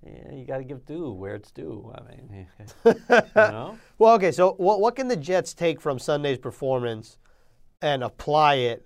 yeah, 0.04 0.32
you 0.32 0.44
gotta 0.44 0.64
give 0.64 0.84
due 0.84 1.12
where 1.12 1.36
it's 1.36 1.52
due. 1.52 1.92
I 1.94 2.00
mean, 2.10 2.48
you 2.84 2.94
know, 3.36 3.78
Well, 3.98 4.14
okay, 4.16 4.32
so 4.32 4.54
what, 4.54 4.80
what 4.80 4.96
can 4.96 5.06
the 5.06 5.16
Jets 5.16 5.54
take 5.54 5.80
from 5.80 6.00
Sunday's 6.00 6.38
performance 6.38 7.18
and 7.80 8.02
apply 8.02 8.54
it 8.56 8.84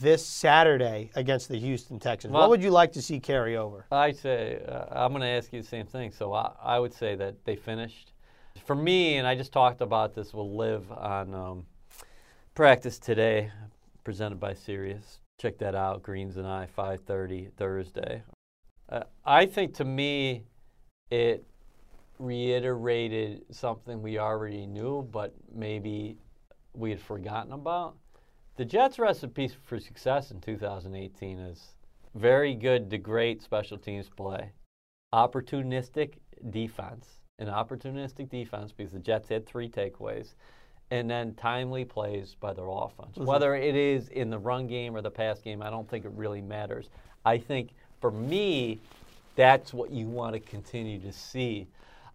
this 0.00 0.24
Saturday 0.24 1.10
against 1.14 1.48
the 1.48 1.58
Houston 1.58 1.98
Texans? 1.98 2.32
Well- 2.32 2.42
what 2.42 2.50
would 2.50 2.62
you 2.62 2.70
like 2.70 2.92
to 2.92 3.02
see 3.02 3.20
carry 3.20 3.56
over? 3.56 3.86
I 3.92 4.12
say 4.12 4.62
uh, 4.66 4.86
I'm 4.90 5.12
gonna 5.12 5.26
ask 5.26 5.52
you 5.52 5.60
the 5.60 5.68
same 5.68 5.86
thing. 5.86 6.10
So 6.10 6.32
I, 6.32 6.52
I 6.62 6.78
would 6.78 6.94
say 6.94 7.14
that 7.16 7.44
they 7.44 7.56
finished. 7.56 8.12
For 8.64 8.74
me, 8.74 9.16
and 9.16 9.26
I 9.26 9.34
just 9.34 9.52
talked 9.52 9.80
about 9.80 10.14
this. 10.14 10.32
Will 10.32 10.56
live 10.56 10.90
on 10.92 11.34
um, 11.34 11.66
practice 12.54 12.98
today, 12.98 13.50
presented 14.04 14.38
by 14.38 14.54
Sirius. 14.54 15.20
Check 15.40 15.58
that 15.58 15.74
out. 15.74 16.02
Greens 16.02 16.36
and 16.36 16.46
I, 16.46 16.68
5:30 16.76 17.52
Thursday. 17.56 18.22
Uh, 18.88 19.04
I 19.24 19.46
think 19.46 19.74
to 19.74 19.84
me, 19.84 20.44
it 21.10 21.44
reiterated 22.18 23.42
something 23.50 24.00
we 24.02 24.18
already 24.18 24.66
knew, 24.66 25.02
but 25.02 25.34
maybe 25.52 26.16
we 26.74 26.90
had 26.90 27.00
forgotten 27.00 27.52
about. 27.52 27.96
The 28.56 28.64
Jets' 28.66 28.98
recipe 28.98 29.48
for 29.48 29.80
success 29.80 30.30
in 30.30 30.40
2018 30.40 31.38
is 31.38 31.74
very 32.14 32.54
good 32.54 32.90
to 32.90 32.98
great 32.98 33.40
special 33.40 33.78
teams 33.78 34.10
play, 34.10 34.52
opportunistic 35.14 36.14
defense, 36.50 37.20
an 37.38 37.48
opportunistic 37.48 38.28
defense 38.28 38.70
because 38.70 38.92
the 38.92 38.98
Jets 38.98 39.30
had 39.30 39.46
three 39.46 39.70
takeaways, 39.70 40.34
and 40.90 41.08
then 41.08 41.34
timely 41.34 41.86
plays 41.86 42.36
by 42.38 42.52
their 42.52 42.68
offense. 42.68 43.16
Mm-hmm. 43.16 43.24
Whether 43.24 43.54
it 43.54 43.74
is 43.74 44.08
in 44.08 44.28
the 44.28 44.38
run 44.38 44.66
game 44.66 44.94
or 44.94 45.00
the 45.00 45.10
pass 45.10 45.40
game, 45.40 45.62
I 45.62 45.70
don't 45.70 45.88
think 45.88 46.04
it 46.04 46.12
really 46.12 46.42
matters. 46.42 46.90
I 47.24 47.38
think 47.38 47.70
for 48.02 48.10
me, 48.10 48.80
that's 49.34 49.72
what 49.72 49.90
you 49.90 50.06
want 50.08 50.34
to 50.34 50.40
continue 50.40 50.98
to 51.00 51.12
see. 51.12 51.68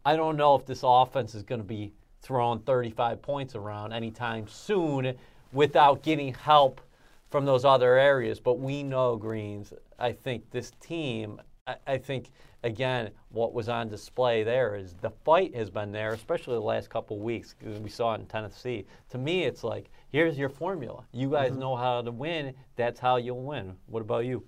I 0.05 0.15
don't 0.15 0.37
know 0.37 0.53
if 0.53 0.67
this 0.67 0.81
offense 0.83 1.33
is 1.33 1.41
going 1.41 1.61
to 1.61 1.67
be 1.67 1.93
throwing 2.21 2.59
35 2.59 3.23
points 3.23 3.55
around 3.55 3.91
anytime 3.91 4.47
soon 4.47 5.17
without 5.51 6.03
getting 6.03 6.33
help 6.33 6.81
from 7.29 7.45
those 7.45 7.65
other 7.65 7.97
areas. 7.97 8.39
But 8.39 8.59
we 8.59 8.83
know, 8.83 9.15
Greens, 9.15 9.73
I 9.99 10.11
think 10.11 10.49
this 10.51 10.71
team, 10.79 11.41
I, 11.65 11.75
I 11.85 11.97
think, 11.97 12.31
again, 12.63 13.11
what 13.29 13.53
was 13.53 13.69
on 13.69 13.89
display 13.89 14.43
there 14.43 14.75
is 14.75 14.93
the 15.01 15.09
fight 15.09 15.55
has 15.55 15.69
been 15.69 15.91
there, 15.91 16.13
especially 16.13 16.55
the 16.55 16.61
last 16.61 16.89
couple 16.89 17.17
of 17.17 17.23
weeks, 17.23 17.55
because 17.57 17.79
we 17.79 17.89
saw 17.89 18.13
it 18.13 18.21
in 18.21 18.25
Tennessee. 18.27 18.85
To 19.09 19.17
me, 19.17 19.43
it's 19.43 19.63
like, 19.63 19.89
here's 20.09 20.37
your 20.37 20.49
formula. 20.49 21.03
You 21.11 21.29
guys 21.29 21.51
mm-hmm. 21.51 21.59
know 21.59 21.75
how 21.75 22.01
to 22.01 22.11
win. 22.11 22.53
That's 22.75 22.99
how 22.99 23.17
you'll 23.17 23.43
win. 23.43 23.75
What 23.87 24.01
about 24.01 24.25
you? 24.25 24.43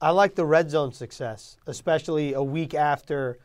I 0.00 0.10
like 0.10 0.34
the 0.34 0.44
red 0.44 0.68
zone 0.68 0.92
success, 0.92 1.58
especially 1.68 2.32
a 2.32 2.42
week 2.42 2.74
after 2.74 3.38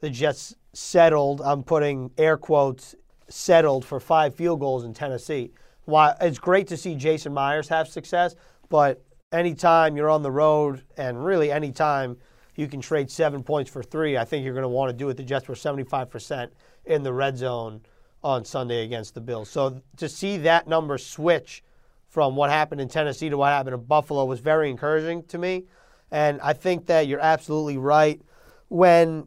the 0.00 0.10
Jets 0.10 0.54
settled. 0.74 1.40
I'm 1.40 1.62
putting 1.62 2.10
air 2.18 2.36
quotes 2.36 2.94
settled 3.28 3.84
for 3.84 3.98
five 3.98 4.34
field 4.34 4.60
goals 4.60 4.84
in 4.84 4.92
Tennessee. 4.92 5.52
Why 5.84 6.14
it's 6.20 6.38
great 6.38 6.68
to 6.68 6.76
see 6.76 6.94
Jason 6.94 7.32
Myers 7.32 7.68
have 7.68 7.88
success, 7.88 8.36
but 8.68 9.02
anytime 9.32 9.96
you're 9.96 10.10
on 10.10 10.22
the 10.22 10.30
road 10.30 10.82
and 10.96 11.24
really 11.24 11.50
anytime 11.50 12.16
you 12.54 12.68
can 12.68 12.80
trade 12.80 13.10
seven 13.10 13.42
points 13.42 13.70
for 13.70 13.82
three, 13.82 14.16
I 14.16 14.24
think 14.24 14.44
you're 14.44 14.54
going 14.54 14.62
to 14.62 14.68
want 14.68 14.90
to 14.90 14.96
do 14.96 15.08
it. 15.08 15.16
The 15.16 15.22
Jets 15.22 15.48
were 15.48 15.54
75% 15.54 16.50
in 16.84 17.02
the 17.02 17.12
red 17.12 17.36
zone 17.36 17.80
on 18.22 18.44
Sunday 18.44 18.84
against 18.84 19.14
the 19.14 19.20
Bills. 19.20 19.48
So 19.48 19.80
to 19.96 20.08
see 20.08 20.36
that 20.38 20.68
number 20.68 20.98
switch 20.98 21.64
from 22.08 22.36
what 22.36 22.50
happened 22.50 22.80
in 22.80 22.88
Tennessee 22.88 23.30
to 23.30 23.38
what 23.38 23.48
happened 23.48 23.74
in 23.74 23.84
Buffalo 23.84 24.24
was 24.26 24.40
very 24.40 24.70
encouraging 24.70 25.24
to 25.24 25.38
me. 25.38 25.64
And 26.10 26.40
I 26.42 26.52
think 26.52 26.86
that 26.86 27.06
you're 27.06 27.20
absolutely 27.20 27.78
right. 27.78 28.20
When 28.68 29.26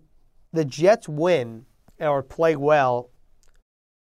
the 0.53 0.65
Jets 0.65 1.09
win 1.09 1.65
or 1.99 2.21
play 2.21 2.55
well, 2.55 3.09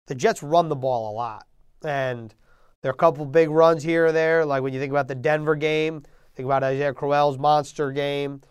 the 0.08 0.16
Jets 0.16 0.44
run 0.44 0.68
the 0.68 0.76
ball 0.76 1.12
a 1.12 1.14
lot. 1.16 1.48
And 1.86 2.34
there 2.82 2.92
are 2.92 2.94
a 2.94 2.98
couple 2.98 3.26
big 3.26 3.50
runs 3.50 3.84
here 3.84 4.08
or 4.08 4.12
there. 4.12 4.46
Like 4.46 4.64
when 4.64 4.74
you 4.74 4.80
think 4.80 4.92
about 4.92 5.08
the 5.08 5.16
Denver 5.16 5.56
game, 5.56 6.04
think 6.36 6.46
about 6.46 6.64
Isaiah 6.64 6.94
Crowell's 6.94 7.38
monster 7.38 7.92
game. 7.92 8.42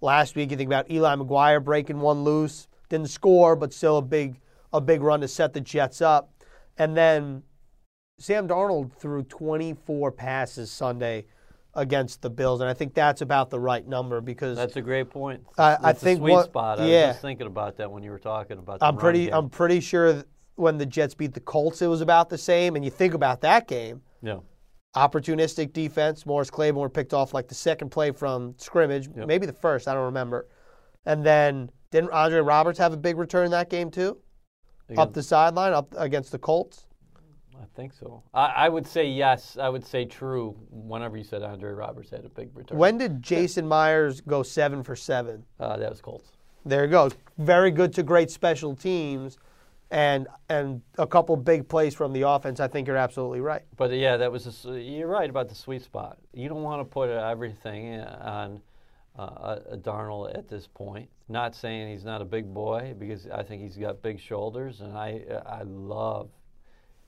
Last 0.00 0.34
week, 0.34 0.50
you 0.50 0.56
think 0.56 0.68
about 0.68 0.90
Eli 0.90 1.14
McGuire 1.16 1.62
breaking 1.62 2.00
one 2.00 2.24
loose. 2.24 2.66
Didn't 2.88 3.08
score, 3.08 3.56
but 3.56 3.72
still 3.72 3.98
a 3.98 4.02
big 4.02 4.40
a 4.72 4.80
big 4.80 5.02
run 5.02 5.20
to 5.20 5.28
set 5.28 5.52
the 5.52 5.60
Jets 5.60 6.00
up. 6.00 6.32
And 6.78 6.96
then 6.96 7.42
Sam 8.18 8.48
Darnold 8.48 8.92
threw 8.94 9.22
24 9.24 10.12
passes 10.12 10.70
Sunday 10.70 11.26
against 11.74 12.20
the 12.22 12.30
Bills, 12.30 12.60
and 12.60 12.68
I 12.68 12.74
think 12.74 12.92
that's 12.94 13.20
about 13.22 13.48
the 13.50 13.58
right 13.58 13.86
number 13.86 14.20
because 14.20 14.56
That's 14.56 14.76
a 14.76 14.82
great 14.82 15.08
point. 15.10 15.42
I- 15.56 15.78
I 15.82 15.92
think 15.94 16.18
sweet 16.20 16.32
what- 16.32 16.44
spot. 16.46 16.80
I 16.80 16.86
yeah. 16.86 17.06
was 17.06 17.14
just 17.14 17.22
thinking 17.22 17.46
about 17.46 17.76
that 17.78 17.90
when 17.90 18.02
you 18.02 18.10
were 18.10 18.18
talking 18.18 18.58
about. 18.58 18.80
The 18.80 18.86
I'm 18.86 18.96
pretty 18.96 19.26
game. 19.26 19.34
I'm 19.34 19.48
pretty 19.48 19.80
sure 19.80 20.22
when 20.62 20.78
the 20.78 20.86
Jets 20.86 21.14
beat 21.14 21.34
the 21.34 21.40
Colts, 21.40 21.82
it 21.82 21.86
was 21.88 22.00
about 22.00 22.30
the 22.30 22.38
same. 22.38 22.76
And 22.76 22.84
you 22.84 22.90
think 22.90 23.12
about 23.14 23.40
that 23.42 23.68
game, 23.68 24.00
yeah. 24.22 24.38
opportunistic 24.96 25.72
defense. 25.72 26.24
Morris 26.24 26.50
Claiborne 26.50 26.90
picked 26.90 27.12
off 27.12 27.34
like 27.34 27.48
the 27.48 27.54
second 27.54 27.90
play 27.90 28.10
from 28.12 28.54
scrimmage, 28.58 29.08
Yep. 29.14 29.26
maybe 29.26 29.46
the 29.46 29.52
first. 29.52 29.88
I 29.88 29.94
don't 29.94 30.04
remember. 30.04 30.48
And 31.04 31.24
then 31.24 31.70
didn't 31.90 32.10
Andre 32.12 32.40
Roberts 32.40 32.78
have 32.78 32.92
a 32.92 32.96
big 32.96 33.18
return 33.18 33.44
in 33.44 33.50
that 33.50 33.68
game 33.68 33.90
too? 33.90 34.18
Up 34.96 35.12
the 35.14 35.22
sideline, 35.22 35.72
up 35.72 35.94
against 35.96 36.32
the 36.32 36.38
Colts. 36.38 36.84
I 37.58 37.64
think 37.74 37.92
so. 37.94 38.22
I, 38.34 38.46
I 38.46 38.68
would 38.68 38.86
say 38.86 39.06
yes. 39.06 39.56
I 39.58 39.68
would 39.70 39.86
say 39.86 40.04
true. 40.04 40.54
Whenever 40.70 41.16
you 41.16 41.24
said 41.24 41.42
Andre 41.42 41.70
Roberts 41.72 42.10
had 42.10 42.24
a 42.26 42.28
big 42.28 42.50
return. 42.54 42.76
When 42.76 42.98
did 42.98 43.22
Jason 43.22 43.66
Myers 43.66 44.20
go 44.20 44.42
seven 44.42 44.82
for 44.82 44.94
seven? 44.96 45.44
uh, 45.60 45.76
that 45.78 45.88
was 45.88 46.00
Colts. 46.02 46.32
There 46.66 46.84
you 46.84 46.90
goes. 46.90 47.12
Very 47.38 47.70
good 47.70 47.92
to 47.94 48.02
great 48.02 48.30
special 48.30 48.76
teams, 48.76 49.38
and 49.92 50.26
and 50.48 50.80
a 50.96 51.06
couple 51.06 51.36
big 51.36 51.68
plays 51.68 51.94
from 51.94 52.12
the 52.12 52.22
offense. 52.22 52.58
I 52.58 52.66
think 52.66 52.88
you're 52.88 52.96
absolutely 52.96 53.40
right. 53.40 53.62
But 53.76 53.92
yeah, 53.92 54.16
that 54.16 54.32
was. 54.32 54.64
A, 54.64 54.80
you're 54.80 55.06
right 55.06 55.28
about 55.28 55.48
the 55.48 55.54
sweet 55.54 55.82
spot. 55.82 56.18
You 56.32 56.48
don't 56.48 56.62
want 56.62 56.80
to 56.80 56.84
put 56.84 57.10
everything 57.10 58.00
on 58.00 58.62
uh, 59.18 59.58
a, 59.70 59.76
Darnold 59.76 60.36
at 60.36 60.48
this 60.48 60.66
point. 60.66 61.10
Not 61.28 61.54
saying 61.54 61.92
he's 61.92 62.04
not 62.04 62.22
a 62.22 62.24
big 62.24 62.52
boy 62.52 62.94
because 62.98 63.28
I 63.28 63.42
think 63.42 63.62
he's 63.62 63.76
got 63.76 64.02
big 64.02 64.18
shoulders, 64.18 64.80
and 64.80 64.96
I 64.96 65.20
I 65.46 65.62
love 65.64 66.30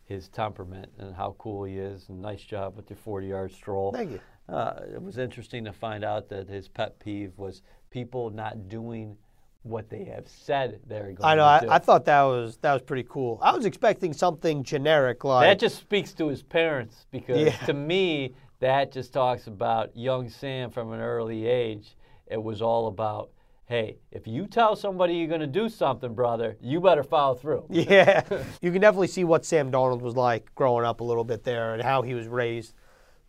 his 0.04 0.28
temperament 0.28 0.92
and 0.98 1.14
how 1.14 1.34
cool 1.38 1.64
he 1.64 1.78
is. 1.78 2.10
And 2.10 2.20
nice 2.20 2.42
job 2.42 2.76
with 2.76 2.90
your 2.90 2.98
40-yard 2.98 3.50
stroll. 3.50 3.92
Thank 3.92 4.12
you. 4.12 4.20
Uh, 4.46 4.80
it 4.92 5.02
was 5.02 5.16
interesting 5.16 5.64
to 5.64 5.72
find 5.72 6.04
out 6.04 6.28
that 6.28 6.50
his 6.50 6.68
pet 6.68 6.98
peeve 6.98 7.32
was 7.38 7.62
people 7.90 8.28
not 8.28 8.68
doing 8.68 9.16
what 9.64 9.88
they 9.90 10.04
have 10.04 10.28
said 10.28 10.78
they're 10.86 11.12
going 11.12 11.18
I 11.22 11.34
know. 11.34 11.42
to 11.42 11.46
I, 11.48 11.60
do. 11.60 11.70
I 11.70 11.78
thought 11.78 12.04
that 12.04 12.22
was 12.22 12.58
that 12.58 12.72
was 12.72 12.82
pretty 12.82 13.06
cool. 13.08 13.38
I 13.42 13.52
was 13.54 13.64
expecting 13.66 14.12
something 14.12 14.62
generic 14.62 15.24
like 15.24 15.46
That 15.46 15.58
just 15.58 15.78
speaks 15.78 16.12
to 16.14 16.28
his 16.28 16.42
parents 16.42 17.06
because 17.10 17.38
Yeah. 17.38 17.56
to 17.66 17.72
me, 17.74 18.34
that 18.60 18.92
just 18.92 19.12
talks 19.12 19.46
about 19.46 19.96
young 19.96 20.28
Sam 20.28 20.70
from 20.70 20.92
an 20.92 21.00
early 21.00 21.46
age. 21.46 21.96
It 22.26 22.42
was 22.42 22.62
all 22.62 22.86
about, 22.88 23.30
hey, 23.66 23.96
if 24.10 24.26
you 24.26 24.46
tell 24.46 24.76
somebody 24.76 25.14
you're 25.14 25.28
going 25.28 25.40
to 25.40 25.46
do 25.46 25.68
something, 25.68 26.14
brother, 26.14 26.56
you 26.60 26.80
better 26.80 27.02
follow 27.02 27.34
through. 27.34 27.64
Yeah, 27.70 28.22
you 28.62 28.70
can 28.70 28.80
definitely 28.80 29.08
see 29.08 29.24
what 29.24 29.44
Sam 29.44 29.72
Darnold 29.72 30.00
was 30.02 30.14
like 30.14 30.54
growing 30.54 30.84
up 30.84 31.00
a 31.00 31.04
little 31.04 31.24
bit 31.24 31.42
there 31.44 31.74
and 31.74 31.82
how 31.82 32.02
he 32.02 32.14
was 32.14 32.28
raised. 32.28 32.74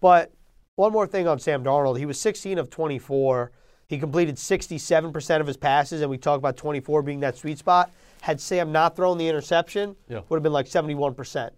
But 0.01 0.31
one 0.75 0.91
more 0.91 1.07
thing 1.07 1.27
on 1.27 1.39
Sam 1.39 1.63
Darnold. 1.63 1.97
He 1.97 2.05
was 2.05 2.19
16 2.19 2.57
of 2.57 2.69
24. 2.69 3.51
He 3.87 3.97
completed 3.99 4.35
67% 4.35 5.41
of 5.41 5.47
his 5.47 5.57
passes, 5.57 6.01
and 6.01 6.09
we 6.09 6.17
talk 6.17 6.37
about 6.37 6.57
24 6.57 7.01
being 7.03 7.19
that 7.19 7.37
sweet 7.37 7.57
spot. 7.59 7.91
Had 8.21 8.41
Sam 8.41 8.71
not 8.71 8.95
thrown 8.95 9.17
the 9.17 9.27
interception, 9.27 9.95
Yeah. 10.07 10.21
would 10.29 10.37
have 10.37 10.43
been 10.43 10.53
like 10.53 10.65
71%. 10.67 11.51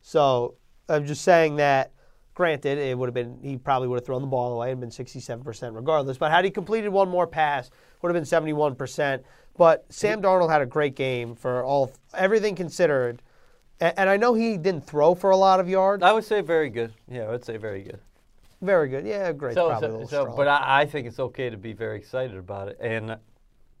So 0.00 0.54
I'm 0.88 1.06
just 1.06 1.22
saying 1.22 1.56
that. 1.56 1.92
Granted, 2.34 2.76
it 2.76 2.98
would 2.98 3.06
have 3.06 3.14
been 3.14 3.38
he 3.42 3.56
probably 3.56 3.88
would 3.88 3.96
have 3.98 4.04
thrown 4.04 4.20
the 4.20 4.26
ball 4.26 4.52
away 4.52 4.70
and 4.70 4.78
been 4.78 4.90
67% 4.90 5.74
regardless. 5.74 6.18
But 6.18 6.30
had 6.30 6.44
he 6.44 6.50
completed 6.50 6.90
one 6.90 7.08
more 7.08 7.26
pass, 7.26 7.70
would 8.02 8.14
have 8.14 8.14
been 8.14 8.24
71%. 8.24 9.22
But 9.56 9.86
Sam 9.88 10.20
Darnold 10.20 10.50
had 10.50 10.60
a 10.60 10.66
great 10.66 10.94
game 10.96 11.34
for 11.34 11.64
all 11.64 11.92
everything 12.12 12.54
considered, 12.54 13.22
and, 13.80 13.94
and 13.98 14.10
I 14.10 14.18
know 14.18 14.34
he 14.34 14.58
didn't 14.58 14.86
throw 14.86 15.14
for 15.14 15.30
a 15.30 15.36
lot 15.36 15.60
of 15.60 15.68
yards. 15.68 16.02
I 16.02 16.12
would 16.12 16.24
say 16.24 16.42
very 16.42 16.68
good. 16.68 16.92
Yeah, 17.10 17.22
I 17.22 17.30
would 17.30 17.44
say 17.44 17.56
very 17.56 17.82
good. 17.82 18.00
Very 18.62 18.88
good, 18.88 19.06
yeah, 19.06 19.32
great. 19.32 19.54
So, 19.54 19.68
probably 19.68 19.88
a 19.88 19.90
so, 19.90 19.92
little 19.94 20.08
so 20.08 20.22
strong. 20.22 20.36
but 20.36 20.48
I, 20.48 20.80
I 20.82 20.86
think 20.86 21.06
it's 21.06 21.20
okay 21.20 21.50
to 21.50 21.56
be 21.56 21.72
very 21.72 21.96
excited 21.98 22.36
about 22.36 22.68
it. 22.68 22.78
And 22.80 23.16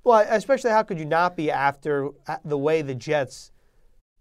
Well, 0.04 0.24
especially 0.28 0.70
how 0.70 0.82
could 0.82 0.98
you 0.98 1.04
not 1.06 1.36
be 1.36 1.50
after 1.50 2.10
uh, 2.28 2.36
the 2.44 2.58
way 2.58 2.82
the 2.82 2.94
Jets 2.94 3.52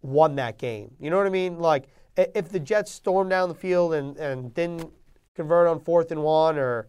won 0.02 0.36
that 0.38 0.58
game? 0.58 0.96
You 1.00 1.10
know 1.10 1.18
what 1.18 1.28
I 1.28 1.32
mean? 1.32 1.60
Like 1.60 1.88
if 2.16 2.50
the 2.50 2.60
Jets 2.60 2.92
stormed 2.92 3.30
down 3.32 3.50
the 3.50 3.56
field 3.56 3.94
and, 3.94 4.16
and 4.18 4.54
didn't 4.54 4.90
convert 5.36 5.68
on 5.68 5.80
fourth 5.82 6.12
and 6.12 6.24
one 6.24 6.58
or 6.58 6.88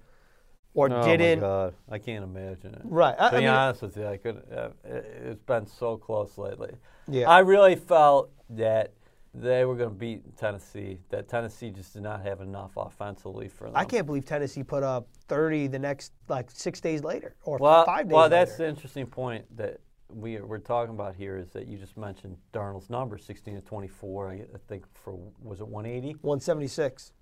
or 0.74 0.92
oh 0.92 1.02
didn't 1.05 1.40
my 1.40 1.46
God, 1.46 1.74
I 1.90 1.98
can't 1.98 2.22
imagine 2.22 2.74
it. 2.74 2.83
right. 2.85 3.14
I, 3.18 3.31
To 3.31 3.37
I 3.37 3.40
be 3.40 3.46
mean, 3.46 3.55
honest 3.55 3.81
with 3.83 3.96
you, 3.96 4.07
I 4.07 4.16
could. 4.18 4.42
Uh, 4.55 4.68
it- 4.85 5.07
it's 5.24 5.42
been 5.42 5.66
so 5.66 5.96
close 5.96 6.37
lately. 6.38 6.70
Yeah. 7.09 7.31
I 7.31 7.38
really 7.38 7.76
felt 7.76 8.31
that 8.50 8.92
they 9.38 9.64
were 9.64 9.75
going 9.75 9.90
to 9.90 9.94
beat 9.94 10.37
Tennessee. 10.37 10.99
That 11.11 11.29
Tennessee 11.29 11.70
just 11.70 11.92
did 11.92 12.03
not 12.03 12.22
have 12.22 12.40
enough 12.40 12.72
offensively 12.77 13.49
for 13.49 13.64
them. 13.64 13.75
I 13.77 13.85
can't 13.85 14.07
believe 14.07 14.25
Tennessee 14.25 14.62
put 14.62 14.83
up 14.83 15.09
30 15.29 15.66
the 15.68 15.79
next 15.79 16.12
like 16.29 16.51
six 16.51 16.81
days 16.81 17.03
later 17.05 17.37
or 17.44 17.59
Well, 17.59 17.85
five 17.85 18.09
days 18.09 18.14
well, 18.14 18.29
that's 18.29 18.53
later. 18.53 18.64
the 18.64 18.68
interesting 18.70 19.07
point 19.07 19.44
that 19.57 19.81
we 20.09 20.40
we're 20.40 20.59
talking 20.59 20.94
about 20.94 21.16
here 21.16 21.37
is 21.37 21.51
that 21.51 21.66
you 21.66 21.77
just 21.77 21.96
mentioned 21.96 22.37
Darnold's 22.53 22.88
number, 22.88 23.18
16 23.18 23.57
to 23.57 23.61
24. 23.61 24.29
I, 24.31 24.35
I 24.35 24.38
think 24.68 24.85
for 24.94 25.18
was 25.42 25.61
it 25.61 25.66
180 25.68 26.12
176. 26.22 27.12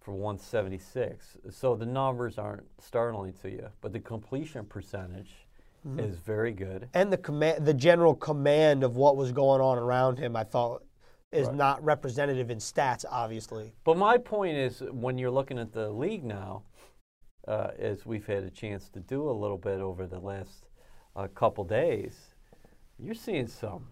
for 0.00 0.12
176. 0.12 1.38
So 1.50 1.74
the 1.74 1.86
numbers 1.86 2.36
aren't 2.38 2.64
startling 2.80 3.32
to 3.42 3.50
you, 3.50 3.68
but 3.80 3.92
the 3.92 4.00
completion 4.00 4.64
percentage 4.64 5.30
Mm-hmm. 5.86 6.00
is 6.00 6.18
very 6.18 6.52
good. 6.52 6.88
and 6.94 7.12
the 7.12 7.16
command, 7.16 7.64
the 7.64 7.74
general 7.74 8.12
command 8.16 8.82
of 8.82 8.96
what 8.96 9.16
was 9.16 9.30
going 9.30 9.60
on 9.60 9.78
around 9.78 10.18
him, 10.18 10.34
I 10.34 10.42
thought 10.42 10.82
is 11.32 11.48
not 11.50 11.84
representative 11.84 12.50
in 12.50 12.58
stats, 12.58 13.04
obviously. 13.10 13.72
But 13.84 13.96
my 13.96 14.16
point 14.16 14.56
is, 14.56 14.82
when 14.90 15.18
you're 15.18 15.30
looking 15.30 15.58
at 15.58 15.72
the 15.72 15.90
league 15.90 16.24
now, 16.24 16.62
uh, 17.48 17.70
as 17.78 18.06
we've 18.06 18.26
had 18.26 18.44
a 18.44 18.50
chance 18.50 18.88
to 18.90 19.00
do 19.00 19.28
a 19.28 19.32
little 19.32 19.58
bit 19.58 19.80
over 19.80 20.06
the 20.06 20.18
last 20.18 20.66
uh, 21.14 21.28
couple 21.28 21.64
days, 21.64 22.34
you're 22.98 23.14
seeing 23.14 23.46
some 23.46 23.88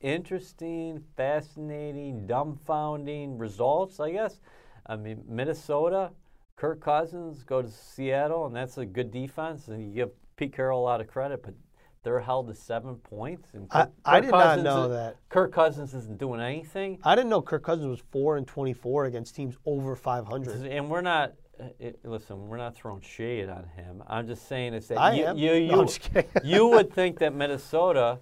interesting, 0.00 1.02
fascinating, 1.16 2.26
dumbfounding 2.26 3.38
results. 3.38 4.00
I 4.00 4.12
guess. 4.12 4.40
I 4.86 4.96
mean, 4.96 5.22
Minnesota, 5.28 6.10
Kirk 6.56 6.80
Cousins 6.80 7.44
go 7.44 7.62
to 7.62 7.70
Seattle, 7.70 8.46
and 8.46 8.54
that's 8.54 8.78
a 8.78 8.84
good 8.84 9.10
defense, 9.12 9.68
and 9.68 9.82
you 9.82 9.94
give 9.94 10.10
Pete 10.36 10.52
Carroll 10.52 10.80
a 10.80 10.82
lot 10.84 11.00
of 11.00 11.06
credit, 11.06 11.42
but. 11.42 11.54
They're 12.02 12.20
held 12.20 12.48
to 12.48 12.54
seven 12.54 12.96
points. 12.96 13.48
And 13.54 13.68
I- 13.70 13.84
Kirk- 13.84 13.92
I 14.04 14.12
Kirk 14.16 14.22
did 14.24 14.30
not 14.32 14.42
Cousins 14.42 14.64
know 14.64 14.82
is- 14.84 14.90
that. 14.90 15.16
Kirk 15.28 15.52
Cousins 15.52 15.94
isn't 15.94 16.18
doing 16.18 16.40
anything. 16.40 16.98
I 17.04 17.14
didn't 17.14 17.30
know 17.30 17.40
Kirk 17.42 17.62
Cousins 17.62 17.86
was 17.88 18.00
four 18.10 18.36
and 18.36 18.46
twenty-four 18.46 19.04
against 19.04 19.36
teams 19.36 19.56
over 19.66 19.94
five 19.94 20.26
hundred. 20.26 20.66
And 20.66 20.90
we're 20.90 21.00
not. 21.00 21.34
It, 21.78 22.00
listen, 22.04 22.48
we're 22.48 22.56
not 22.56 22.74
throwing 22.74 23.02
shade 23.02 23.48
on 23.48 23.64
him. 23.76 24.02
I'm 24.08 24.26
just 24.26 24.48
saying 24.48 24.74
is 24.74 24.88
that 24.88 24.98
I 24.98 25.12
you, 25.14 25.24
am. 25.26 25.36
you, 25.38 25.66
No, 25.68 25.82
you, 25.82 25.86
kidding. 25.86 26.30
you 26.44 26.66
would 26.66 26.92
think 26.92 27.20
that 27.20 27.34
Minnesota, 27.34 28.18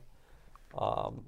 um, 0.76 1.24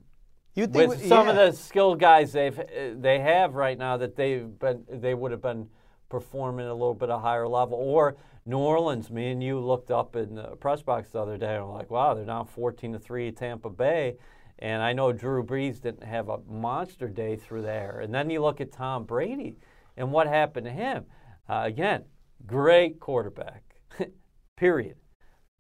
You 0.54 0.66
think 0.66 0.90
with 0.90 1.00
we- 1.00 1.08
some 1.08 1.26
yeah. 1.28 1.32
of 1.32 1.36
the 1.52 1.56
skilled 1.56 2.00
guys 2.00 2.32
they've 2.32 2.58
uh, 2.58 2.64
they 2.96 3.18
have 3.20 3.54
right 3.54 3.78
now, 3.78 3.96
that 3.96 4.14
they've 4.16 4.46
been 4.58 4.84
they 4.90 5.14
would 5.14 5.30
have 5.30 5.40
been 5.40 5.70
performing 6.12 6.66
at 6.66 6.70
a 6.70 6.74
little 6.74 6.92
bit 6.92 7.08
of 7.08 7.22
higher 7.22 7.48
level. 7.48 7.78
Or 7.78 8.16
New 8.44 8.58
Orleans, 8.58 9.10
me 9.10 9.30
and 9.30 9.42
you 9.42 9.58
looked 9.58 9.90
up 9.90 10.14
in 10.14 10.34
the 10.34 10.56
press 10.60 10.82
box 10.82 11.08
the 11.10 11.18
other 11.18 11.38
day 11.38 11.56
and 11.56 11.66
were 11.66 11.72
like, 11.72 11.90
wow, 11.90 12.12
they're 12.12 12.26
down 12.26 12.46
14 12.46 12.92
to 12.92 12.98
three 12.98 13.28
at 13.28 13.36
Tampa 13.36 13.70
Bay. 13.70 14.16
And 14.58 14.82
I 14.82 14.92
know 14.92 15.10
Drew 15.10 15.42
Brees 15.42 15.80
didn't 15.80 16.04
have 16.04 16.28
a 16.28 16.38
monster 16.46 17.08
day 17.08 17.36
through 17.36 17.62
there. 17.62 18.00
And 18.00 18.14
then 18.14 18.28
you 18.28 18.42
look 18.42 18.60
at 18.60 18.70
Tom 18.70 19.04
Brady 19.04 19.56
and 19.96 20.12
what 20.12 20.26
happened 20.26 20.66
to 20.66 20.70
him. 20.70 21.06
Uh, 21.48 21.62
again, 21.64 22.04
great 22.46 23.00
quarterback, 23.00 23.62
period. 24.58 24.96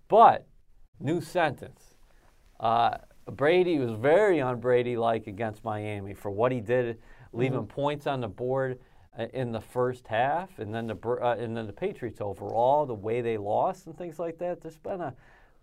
But, 0.08 0.46
new 1.00 1.22
sentence. 1.22 1.94
Uh, 2.60 2.98
Brady 3.24 3.78
was 3.78 3.92
very 3.92 4.42
un-Brady 4.42 4.98
like 4.98 5.28
against 5.28 5.64
Miami 5.64 6.12
for 6.12 6.30
what 6.30 6.52
he 6.52 6.60
did, 6.60 6.98
leaving 7.32 7.66
points 7.66 8.06
on 8.06 8.20
the 8.20 8.28
board 8.28 8.78
in 9.32 9.52
the 9.52 9.60
first 9.60 10.06
half, 10.06 10.58
and 10.58 10.74
then 10.74 10.86
the 10.86 10.96
uh, 11.22 11.36
and 11.38 11.56
then 11.56 11.66
the 11.66 11.72
Patriots 11.72 12.20
overall, 12.20 12.86
the 12.86 12.94
way 12.94 13.20
they 13.20 13.36
lost 13.36 13.86
and 13.86 13.96
things 13.96 14.18
like 14.18 14.38
that. 14.38 14.60
There's 14.60 14.78
been 14.78 15.00
a 15.00 15.14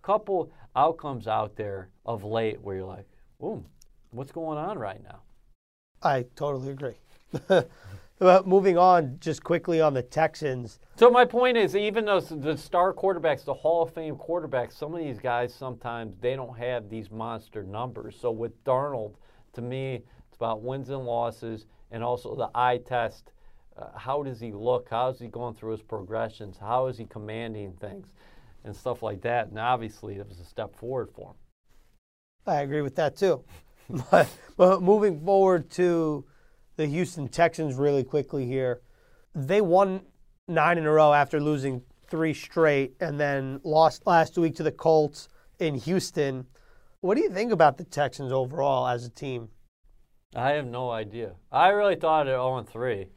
couple 0.01 0.51
outcomes 0.75 1.27
out 1.27 1.55
there 1.55 1.89
of 2.05 2.23
late 2.23 2.61
where 2.61 2.75
you're 2.75 2.85
like, 2.85 3.07
"Ooh, 3.41 3.65
what's 4.11 4.31
going 4.31 4.57
on 4.57 4.77
right 4.77 5.01
now?" 5.03 5.21
I 6.01 6.25
totally 6.35 6.71
agree. 6.71 6.95
Well, 8.19 8.43
moving 8.45 8.77
on, 8.77 9.15
just 9.21 9.45
quickly 9.45 9.79
on 9.79 9.93
the 9.93 10.01
Texans. 10.01 10.79
So 10.97 11.09
my 11.09 11.23
point 11.23 11.55
is, 11.55 11.73
even 11.73 12.03
though 12.03 12.19
the 12.19 12.57
star 12.57 12.93
quarterbacks, 12.93 13.45
the 13.45 13.53
Hall 13.53 13.83
of 13.83 13.93
Fame 13.93 14.17
quarterbacks, 14.17 14.73
some 14.73 14.93
of 14.93 14.99
these 14.99 15.19
guys 15.19 15.53
sometimes 15.53 16.17
they 16.19 16.35
don't 16.35 16.57
have 16.57 16.89
these 16.89 17.09
monster 17.09 17.63
numbers. 17.63 18.17
So 18.19 18.29
with 18.31 18.61
Darnold, 18.65 19.13
to 19.53 19.61
me, 19.61 20.03
it's 20.27 20.35
about 20.35 20.61
wins 20.61 20.89
and 20.89 21.05
losses, 21.05 21.65
and 21.91 22.03
also 22.03 22.35
the 22.35 22.49
eye 22.53 22.81
test. 22.85 23.31
Uh, 23.79 23.97
how 23.97 24.23
does 24.23 24.39
he 24.39 24.51
look? 24.51 24.89
How 24.89 25.09
is 25.09 25.19
he 25.19 25.27
going 25.27 25.55
through 25.55 25.71
his 25.71 25.81
progressions? 25.81 26.57
How 26.57 26.87
is 26.87 26.97
he 26.97 27.05
commanding 27.05 27.73
things, 27.73 28.13
and 28.63 28.75
stuff 28.75 29.01
like 29.03 29.21
that? 29.21 29.47
And 29.47 29.59
obviously, 29.59 30.15
it 30.15 30.27
was 30.27 30.39
a 30.39 30.45
step 30.45 30.75
forward 30.75 31.09
for 31.15 31.29
him. 31.29 31.35
I 32.45 32.61
agree 32.61 32.81
with 32.81 32.95
that 32.95 33.15
too. 33.15 33.43
but, 34.11 34.29
but 34.57 34.81
moving 34.81 35.23
forward 35.23 35.69
to 35.71 36.25
the 36.75 36.87
Houston 36.87 37.27
Texans 37.27 37.75
really 37.75 38.03
quickly 38.03 38.45
here. 38.45 38.81
They 39.35 39.61
won 39.61 40.01
nine 40.47 40.77
in 40.77 40.85
a 40.85 40.91
row 40.91 41.13
after 41.13 41.39
losing 41.39 41.81
three 42.07 42.33
straight 42.33 42.95
and 42.99 43.19
then 43.19 43.61
lost 43.63 44.05
last 44.07 44.37
week 44.37 44.55
to 44.55 44.63
the 44.63 44.71
Colts 44.71 45.29
in 45.59 45.75
Houston. 45.75 46.45
What 47.01 47.15
do 47.15 47.21
you 47.21 47.29
think 47.29 47.51
about 47.51 47.77
the 47.77 47.83
Texans 47.83 48.31
overall 48.31 48.87
as 48.87 49.05
a 49.05 49.09
team? 49.09 49.49
I 50.35 50.51
have 50.51 50.65
no 50.65 50.89
idea. 50.89 51.33
I 51.51 51.69
really 51.69 51.95
thought 51.95 52.27
at 52.27 52.33
0 52.33 52.65
3, 52.69 53.07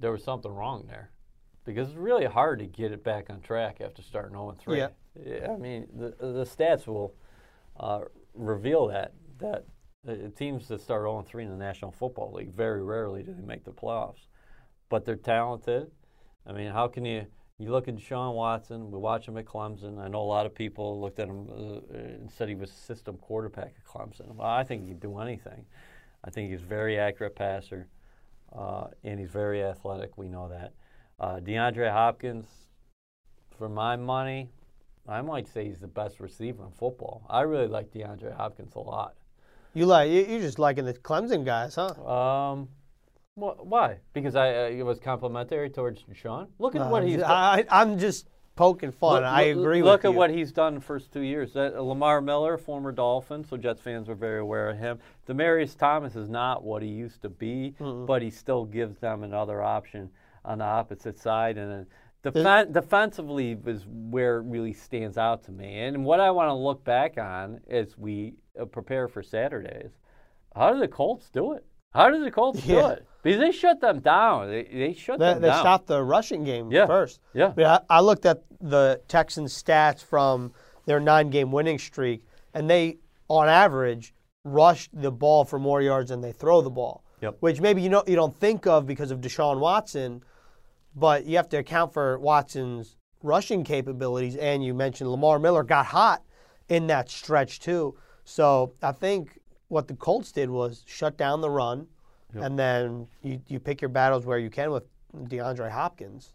there 0.00 0.12
was 0.12 0.24
something 0.24 0.50
wrong 0.50 0.84
there. 0.86 1.10
Because 1.64 1.88
it's 1.88 1.96
really 1.96 2.24
hard 2.24 2.58
to 2.60 2.66
get 2.66 2.90
it 2.90 3.04
back 3.04 3.28
on 3.30 3.40
track 3.40 3.80
after 3.80 4.02
starting 4.02 4.32
0 4.32 4.56
3. 4.58 4.78
Yeah. 4.78 4.88
I 5.52 5.56
mean, 5.56 5.86
the, 5.94 6.14
the 6.18 6.44
stats 6.44 6.86
will 6.86 7.14
uh, 7.78 8.00
reveal 8.34 8.88
that. 8.88 9.12
That 9.38 9.66
uh, 10.08 10.14
teams 10.36 10.68
that 10.68 10.80
start 10.80 11.02
0 11.02 11.24
3 11.28 11.44
in 11.44 11.50
the 11.50 11.56
National 11.56 11.92
Football 11.92 12.32
League, 12.32 12.54
very 12.54 12.82
rarely 12.82 13.22
do 13.22 13.34
they 13.34 13.42
make 13.42 13.64
the 13.64 13.72
playoffs. 13.72 14.26
But 14.88 15.04
they're 15.04 15.16
talented. 15.16 15.90
I 16.46 16.52
mean, 16.52 16.70
how 16.70 16.88
can 16.88 17.04
you. 17.04 17.26
You 17.58 17.70
look 17.72 17.88
at 17.88 17.96
Deshaun 17.96 18.34
Watson. 18.34 18.90
We 18.90 18.98
watch 18.98 19.28
him 19.28 19.36
at 19.36 19.44
Clemson. 19.44 19.98
I 19.98 20.08
know 20.08 20.22
a 20.22 20.24
lot 20.24 20.46
of 20.46 20.54
people 20.54 20.98
looked 20.98 21.18
at 21.20 21.28
him 21.28 21.46
uh, 21.50 21.94
and 21.94 22.30
said 22.30 22.48
he 22.48 22.54
was 22.54 22.70
a 22.70 22.74
system 22.74 23.18
quarterback 23.18 23.74
at 23.76 23.84
Clemson. 23.84 24.34
Well, 24.34 24.48
I 24.48 24.64
think 24.64 24.84
he 24.84 24.88
can 24.88 24.98
do 24.98 25.18
anything. 25.18 25.66
I 26.24 26.30
think 26.30 26.50
he's 26.50 26.62
a 26.62 26.64
very 26.64 26.98
accurate 26.98 27.36
passer, 27.36 27.88
uh, 28.56 28.88
and 29.04 29.18
he's 29.20 29.30
very 29.30 29.62
athletic. 29.62 30.16
We 30.18 30.28
know 30.28 30.48
that. 30.48 30.72
Uh, 31.18 31.38
DeAndre 31.40 31.90
Hopkins, 31.90 32.46
for 33.56 33.68
my 33.68 33.96
money, 33.96 34.50
I 35.08 35.20
might 35.22 35.46
say 35.48 35.66
he's 35.66 35.80
the 35.80 35.88
best 35.88 36.20
receiver 36.20 36.64
in 36.64 36.70
football. 36.72 37.22
I 37.28 37.42
really 37.42 37.66
like 37.66 37.90
DeAndre 37.92 38.34
Hopkins 38.36 38.74
a 38.74 38.80
lot. 38.80 39.14
You 39.74 39.86
like 39.86 40.10
you- 40.10 40.24
you're 40.24 40.40
just 40.40 40.58
liking 40.58 40.84
the 40.84 40.94
Clemson 40.94 41.44
guys, 41.44 41.74
huh? 41.76 41.94
Um, 42.04 42.68
wh- 43.36 43.64
why? 43.64 43.98
Because 44.12 44.34
I 44.34 44.48
uh, 44.64 44.68
it 44.68 44.82
was 44.82 44.98
complimentary 44.98 45.70
towards 45.70 46.02
Deshaun. 46.02 46.48
Look 46.58 46.74
at 46.74 46.90
what 46.90 47.02
Uh, 47.02 47.06
he's 47.06 47.18
done. 47.20 47.30
I, 47.30 47.64
I'm 47.70 47.98
just 47.98 48.28
poking 48.60 48.92
fun. 48.92 49.14
Look- 49.22 49.24
I 49.24 49.52
look- 49.52 49.64
agree 49.64 49.82
Look 49.82 50.00
with 50.00 50.04
at 50.04 50.12
you. 50.12 50.18
what 50.18 50.30
he's 50.30 50.52
done 50.52 50.74
the 50.74 50.80
first 50.82 51.12
two 51.12 51.22
years. 51.22 51.54
That, 51.54 51.74
uh, 51.74 51.80
Lamar 51.80 52.20
Miller, 52.20 52.58
former 52.58 52.92
Dolphin, 52.92 53.42
so 53.42 53.56
Jets 53.56 53.80
fans 53.80 54.06
were 54.06 54.14
very 54.14 54.40
aware 54.40 54.68
of 54.68 54.76
him. 54.78 54.98
Demaryius 55.26 55.76
Thomas 55.78 56.14
is 56.14 56.28
not 56.28 56.62
what 56.62 56.82
he 56.82 56.88
used 56.88 57.22
to 57.22 57.30
be, 57.30 57.74
but 57.78 58.20
he 58.20 58.28
still 58.28 58.66
gives 58.66 58.98
them 58.98 59.22
another 59.22 59.62
option 59.62 60.10
on 60.44 60.58
the 60.58 60.64
opposite 60.64 61.16
side, 61.18 61.56
and 61.56 61.70
then 62.22 62.32
defen- 62.34 62.72
defensively 62.72 63.58
is 63.66 63.86
where 63.88 64.38
it 64.38 64.44
really 64.44 64.74
stands 64.74 65.16
out 65.16 65.42
to 65.44 65.52
me. 65.52 65.80
And 65.80 66.04
what 66.04 66.20
I 66.20 66.30
want 66.30 66.48
to 66.50 66.54
look 66.54 66.84
back 66.84 67.16
on 67.16 67.60
as 67.70 67.96
we 67.96 68.34
uh, 68.60 68.66
prepare 68.66 69.08
for 69.08 69.22
Saturdays, 69.22 69.92
how 70.54 70.72
did 70.74 70.82
the 70.82 70.88
Colts 70.88 71.30
do 71.30 71.52
it? 71.52 71.64
How 71.94 72.10
did 72.10 72.22
the 72.22 72.30
Colts 72.30 72.60
do 72.66 72.78
it? 72.88 73.06
Because 73.22 73.40
they 73.40 73.52
shut 73.52 73.80
them 73.80 74.00
down. 74.00 74.48
They, 74.48 74.64
they 74.64 74.94
shut 74.94 75.18
They, 75.18 75.26
them 75.26 75.42
they 75.42 75.48
down. 75.48 75.56
They 75.56 75.60
stopped 75.60 75.86
the 75.86 76.02
rushing 76.02 76.44
game 76.44 76.70
Yeah. 76.72 76.86
first. 76.86 77.20
Yeah. 77.34 77.48
I, 77.48 77.54
mean, 77.54 77.66
I, 77.66 77.80
I 77.90 78.00
looked 78.00 78.24
at 78.26 78.42
the 78.60 79.00
Texans' 79.08 79.60
stats 79.60 80.02
from 80.02 80.52
their 80.86 81.00
nine-game 81.00 81.52
winning 81.52 81.78
streak, 81.78 82.24
and 82.54 82.68
they, 82.68 82.98
on 83.28 83.48
average, 83.48 84.14
rush 84.44 84.88
the 84.92 85.12
ball 85.12 85.44
for 85.44 85.58
more 85.58 85.82
yards 85.82 86.08
than 86.08 86.20
they 86.20 86.32
throw 86.32 86.62
the 86.62 86.70
ball. 86.70 87.04
Yep. 87.20 87.36
Which 87.40 87.60
maybe 87.60 87.82
you 87.82 87.90
know 87.90 88.02
you 88.06 88.16
don't 88.16 88.34
think 88.34 88.66
of 88.66 88.86
because 88.86 89.10
of 89.10 89.20
Deshaun 89.20 89.60
Watson, 89.60 90.22
but 90.96 91.26
you 91.26 91.36
have 91.36 91.50
to 91.50 91.58
account 91.58 91.92
for 91.92 92.18
Watson's 92.18 92.96
rushing 93.22 93.62
capabilities. 93.62 94.36
And 94.36 94.64
you 94.64 94.72
mentioned 94.72 95.10
Lamar 95.10 95.38
Miller 95.38 95.62
got 95.62 95.84
hot 95.86 96.22
in 96.70 96.86
that 96.86 97.10
stretch 97.10 97.60
too. 97.60 97.94
So 98.24 98.72
I 98.82 98.92
think 98.92 99.38
what 99.68 99.86
the 99.86 99.94
Colts 99.94 100.32
did 100.32 100.48
was 100.48 100.82
shut 100.86 101.18
down 101.18 101.42
the 101.42 101.50
run, 101.50 101.86
and 102.34 102.58
then 102.58 103.06
you, 103.22 103.40
you 103.48 103.58
pick 103.60 103.80
your 103.80 103.88
battles 103.88 104.26
where 104.26 104.38
you 104.38 104.50
can 104.50 104.70
with 104.70 104.84
DeAndre 105.14 105.70
Hopkins. 105.70 106.32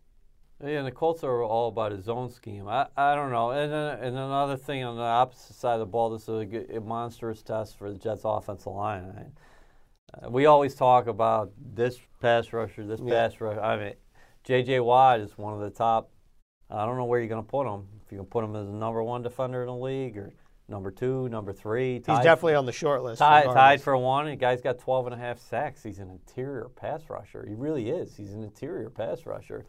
Yeah, 0.64 0.78
and 0.80 0.88
the 0.88 0.92
Colts 0.92 1.24
are 1.24 1.44
all 1.44 1.68
about 1.68 1.92
his 1.92 2.08
own 2.08 2.30
scheme. 2.30 2.68
I, 2.68 2.88
I 2.96 3.14
don't 3.16 3.32
know. 3.32 3.52
And 3.52 3.72
then, 3.72 4.00
and 4.00 4.18
another 4.18 4.56
thing 4.56 4.84
on 4.86 4.96
the 4.96 5.02
opposite 5.04 5.56
side 5.56 5.74
of 5.74 5.80
the 5.80 5.86
ball, 5.86 6.10
this 6.12 6.24
is 6.24 6.40
a, 6.42 6.46
good- 6.46 6.72
a 6.72 6.80
monstrous 6.80 7.42
test 7.44 7.78
for 7.78 7.92
the 7.92 7.98
Jets' 8.00 8.22
offensive 8.24 8.72
line. 8.72 9.32
I, 10.14 10.26
uh, 10.26 10.30
we 10.30 10.46
always 10.46 10.74
talk 10.74 11.08
about 11.08 11.52
this 11.74 11.98
pass 12.22 12.54
rusher, 12.54 12.86
this 12.86 13.02
Yeah. 13.04 13.28
pass 13.28 13.42
rusher. 13.42 13.60
I 13.60 13.78
mean, 13.78 13.94
J.J. 14.46 14.80
Watt 14.80 15.20
is 15.20 15.38
one 15.38 15.54
of 15.54 15.60
the 15.60 15.70
top. 15.72 16.10
I 16.70 16.86
don't 16.86 16.98
know 16.98 17.06
where 17.06 17.20
you're 17.20 17.28
going 17.30 17.44
to 17.44 17.48
put 17.50 17.68
him. 17.68 17.88
If 18.06 18.12
you 18.12 18.20
can 18.20 18.26
put 18.28 18.44
him 18.44 18.56
as 18.56 18.66
the 18.68 18.74
number 18.74 19.04
one 19.04 19.24
defender 19.24 19.62
in 19.62 19.68
the 19.68 19.76
league 19.76 20.18
or 20.18 20.32
number 20.68 20.92
two, 20.92 21.30
number 21.30 21.54
three. 21.54 21.96
He's 21.96 22.06
tied- 22.06 22.24
definitely 22.24 22.56
on 22.56 22.66
the 22.66 22.72
short 22.72 23.04
list. 23.04 23.20
Tied, 23.20 23.46
tied 23.46 23.82
for 23.82 23.96
one. 23.98 24.26
The 24.26 24.36
guy's 24.36 24.62
got 24.62 24.80
12 24.80 25.08
and 25.08 25.16
a 25.16 25.18
half 25.18 25.40
sacks. 25.40 25.84
He's 25.84 26.00
an 26.00 26.10
interior 26.10 26.70
pass 26.76 27.02
rusher. 27.10 27.46
He 27.48 27.54
really 27.56 27.90
is. 27.90 28.16
He's 28.16 28.34
an 28.34 28.44
interior 28.44 28.90
pass 28.90 29.26
rusher. 29.26 29.66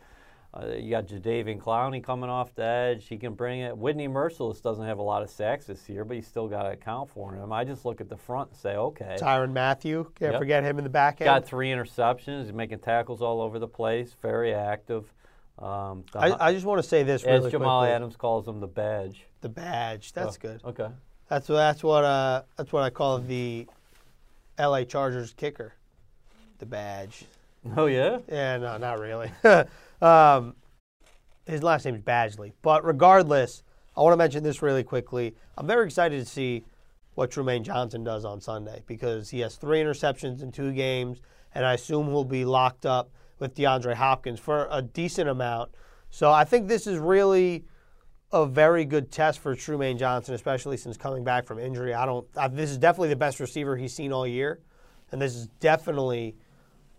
Uh, 0.55 0.69
you 0.75 0.89
got 0.91 1.07
Jadeveon 1.07 1.59
Clowney 1.59 2.03
coming 2.03 2.31
off 2.31 2.55
the 2.55 2.65
edge. 2.65 3.07
He 3.09 3.19
can 3.19 3.35
bring 3.35 3.61
it. 3.61 3.77
Whitney 3.77 4.09
Mercilus 4.09 4.63
doesn't 4.63 4.87
have 4.87 4.99
a 4.99 5.03
lot 5.03 5.23
of 5.23 5.29
sacks 5.29 5.67
this 5.67 5.87
year, 5.87 6.03
but 6.03 6.17
you 6.17 6.23
still 6.23 6.49
got 6.49 6.63
to 6.63 6.71
account 6.71 7.11
for 7.11 7.35
him. 7.35 7.53
I 7.53 7.63
just 7.65 7.85
look 7.85 8.01
at 8.01 8.09
the 8.09 8.17
front 8.17 8.51
and 8.51 8.59
say, 8.59 8.75
okay. 8.77 9.17
Tyrann 9.21 9.53
Mathieu, 9.53 10.05
can't 10.19 10.33
Yep. 10.33 10.41
forget 10.41 10.65
him 10.65 10.79
in 10.79 10.85
the 10.85 10.89
back 10.89 11.21
end. 11.21 11.27
Got 11.27 11.45
three 11.45 11.69
interceptions. 11.71 12.45
He's 12.45 12.55
making 12.55 12.79
tackles 12.79 13.21
all 13.21 13.43
over 13.43 13.59
the 13.59 13.69
place. 13.69 14.17
Very 14.23 14.55
active. 14.55 15.13
Um, 15.59 16.05
the 16.13 16.19
I, 16.19 16.49
I 16.49 16.53
just 16.53 16.67
want 16.67 16.83
to 16.83 16.89
say 16.89 17.03
this 17.03 17.23
as 17.25 17.41
really 17.41 17.51
Jamal 17.51 17.81
quickly. 17.81 17.95
Adams 17.95 18.17
calls 18.17 18.47
him 18.47 18.61
the 18.61 18.67
badge. 18.67 19.25
The 19.41 19.49
badge. 19.49 20.13
That's 20.13 20.37
Oh, 20.37 20.41
good. 20.41 20.61
Okay. 20.65 20.89
That's 21.29 21.47
that's 21.47 21.83
what 21.83 22.05
uh 22.05 22.43
that's 22.57 22.73
what 22.73 22.83
I 22.83 22.91
call 22.91 23.19
the 23.19 23.67
L.A. 24.59 24.85
Chargers 24.85 25.33
kicker. 25.37 25.75
The 26.59 26.67
badge. 26.67 27.25
Oh 27.77 27.87
yeah. 27.87 28.19
Yeah, 28.29 28.59
no, 28.59 28.77
not 28.77 29.01
really. 29.01 29.31
um, 30.03 30.55
his 31.47 31.63
last 31.63 31.85
name 31.85 31.95
is 31.95 32.03
Badgley. 32.03 32.53
But 32.63 32.85
regardless, 32.85 33.63
I 33.97 34.03
want 34.03 34.13
to 34.13 34.17
mention 34.17 34.43
this 34.43 34.63
really 34.63 34.85
quickly. 34.85 35.35
I'm 35.57 35.67
very 35.67 35.87
excited 35.87 36.19
to 36.21 36.31
see 36.31 36.65
what 37.15 37.31
Trumaine 37.31 37.63
Johnson 37.63 38.05
does 38.05 38.25
on 38.25 38.41
Sunday 38.41 38.83
because 38.87 39.31
he 39.31 39.41
has 39.41 39.57
three 39.57 39.81
interceptions 39.81 40.43
in 40.43 40.53
two 40.53 40.73
games, 40.73 41.21
and 41.55 41.65
I 41.65 41.73
assume 41.75 42.07
he'll 42.09 42.25
be 42.25 42.45
locked 42.45 42.85
up 42.87 43.11
with 43.39 43.55
DeAndre 43.55 43.95
Hopkins 43.95 44.41
for 44.41 44.69
a 44.71 44.83
decent 44.83 45.29
amount. 45.29 45.71
So 46.11 46.31
I 46.31 46.45
think 46.45 46.69
this 46.69 46.87
is 46.87 46.99
really 46.99 47.65
a 48.33 48.47
very 48.47 48.85
good 48.85 49.11
test 49.11 49.39
for 49.39 49.55
Trumaine 49.55 49.99
Johnson, 49.99 50.35
especially 50.35 50.77
since 50.77 50.97
coming 50.97 51.25
back 51.25 51.47
from 51.47 51.59
injury. 51.59 51.95
I 51.95 52.07
don't. 52.07 52.27
I, 52.37 52.49
this 52.49 52.71
is 52.71 52.79
definitely 52.79 53.11
the 53.11 53.17
best 53.17 53.41
receiver 53.41 53.77
he's 53.77 53.95
seen 53.95 54.13
all 54.13 54.27
year, 54.27 54.61
and 55.13 55.21
this 55.21 55.35
is 55.35 55.47
definitely 55.61 56.37